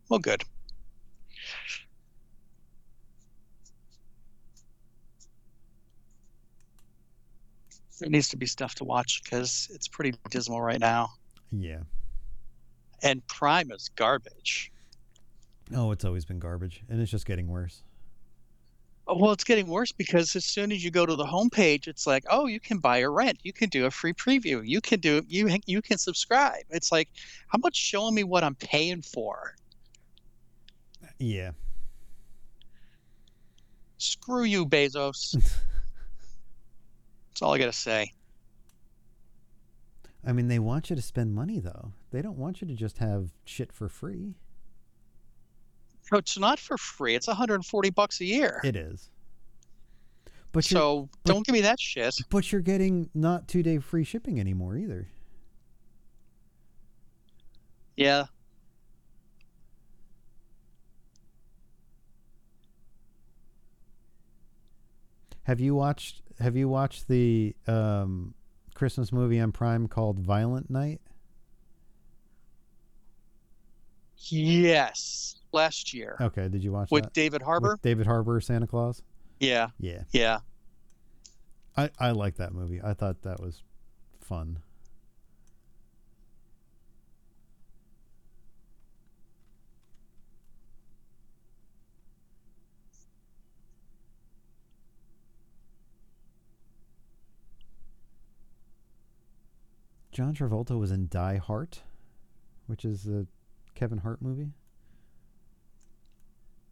[0.08, 0.42] well, good.
[7.98, 11.10] There needs to be stuff to watch because it's pretty dismal right now.
[11.52, 11.80] Yeah.
[13.02, 14.72] And Prime is garbage.
[15.74, 17.82] Oh, it's always been garbage, and it's just getting worse.
[19.16, 22.24] Well, it's getting worse because as soon as you go to the homepage, it's like,
[22.30, 23.38] oh, you can buy or rent.
[23.42, 24.62] You can do a free preview.
[24.64, 26.62] You can do you you can subscribe.
[26.70, 27.08] It's like,
[27.48, 29.54] how much showing me what I'm paying for?
[31.18, 31.50] Yeah.
[33.98, 35.32] Screw you, Bezos.
[37.30, 38.12] That's all I gotta say.
[40.26, 41.92] I mean, they want you to spend money though.
[42.10, 44.34] They don't want you to just have shit for free.
[46.12, 47.14] It's not for free.
[47.14, 48.60] It's 140 bucks a year.
[48.64, 49.10] It is.
[50.52, 52.14] But so but- don't give me that shit.
[52.28, 55.08] but you're getting not two day free shipping anymore either.
[57.96, 58.26] Yeah.
[65.44, 68.34] Have you watched Have you watched the um,
[68.74, 71.00] Christmas movie on Prime called Violent Night?
[74.16, 75.39] Yes.
[75.52, 77.12] Last year Okay, did you watch with that?
[77.12, 77.72] David Harbour.
[77.72, 79.02] With David Harbour, Santa Claus.
[79.40, 79.68] Yeah.
[79.78, 80.38] Yeah, Yeah.
[81.76, 82.80] I I like that movie.
[82.82, 83.62] I thought that was
[84.20, 84.58] fun.
[100.12, 101.82] John Travolta was in Die Hart,
[102.66, 103.26] which is a
[103.74, 104.50] Kevin Hart movie.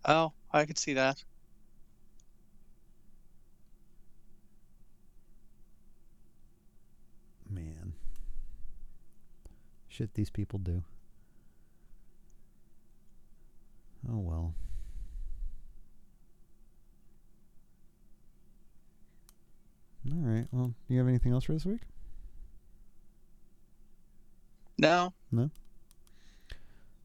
[0.08, 1.22] Oh, I could see that.
[7.50, 7.92] Man.
[9.88, 10.82] Shit these people do.
[14.10, 14.54] Oh well.
[20.10, 20.46] All right.
[20.50, 21.82] Well, do you have anything else for this week?
[24.78, 25.12] No.
[25.30, 25.50] No.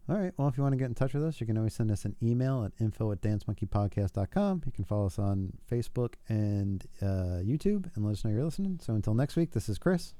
[0.10, 0.34] All right.
[0.36, 2.04] Well, if you want to get in touch with us, you can always send us
[2.04, 4.64] an email at info at dancemonkeypodcast.com.
[4.66, 8.80] You can follow us on Facebook and uh, YouTube and let us know you're listening.
[8.84, 10.14] So until next week, this is Chris.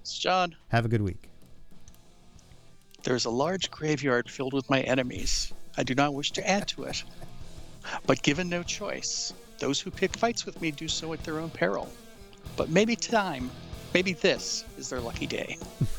[0.00, 0.54] It's John.
[0.68, 1.28] Have a good week.
[3.02, 5.52] There's a large graveyard filled with my enemies.
[5.76, 7.02] I do not wish to add to it.
[8.06, 11.50] But given no choice, those who pick fights with me do so at their own
[11.50, 11.90] peril.
[12.56, 13.50] But maybe time,
[13.92, 15.58] maybe this is their lucky day.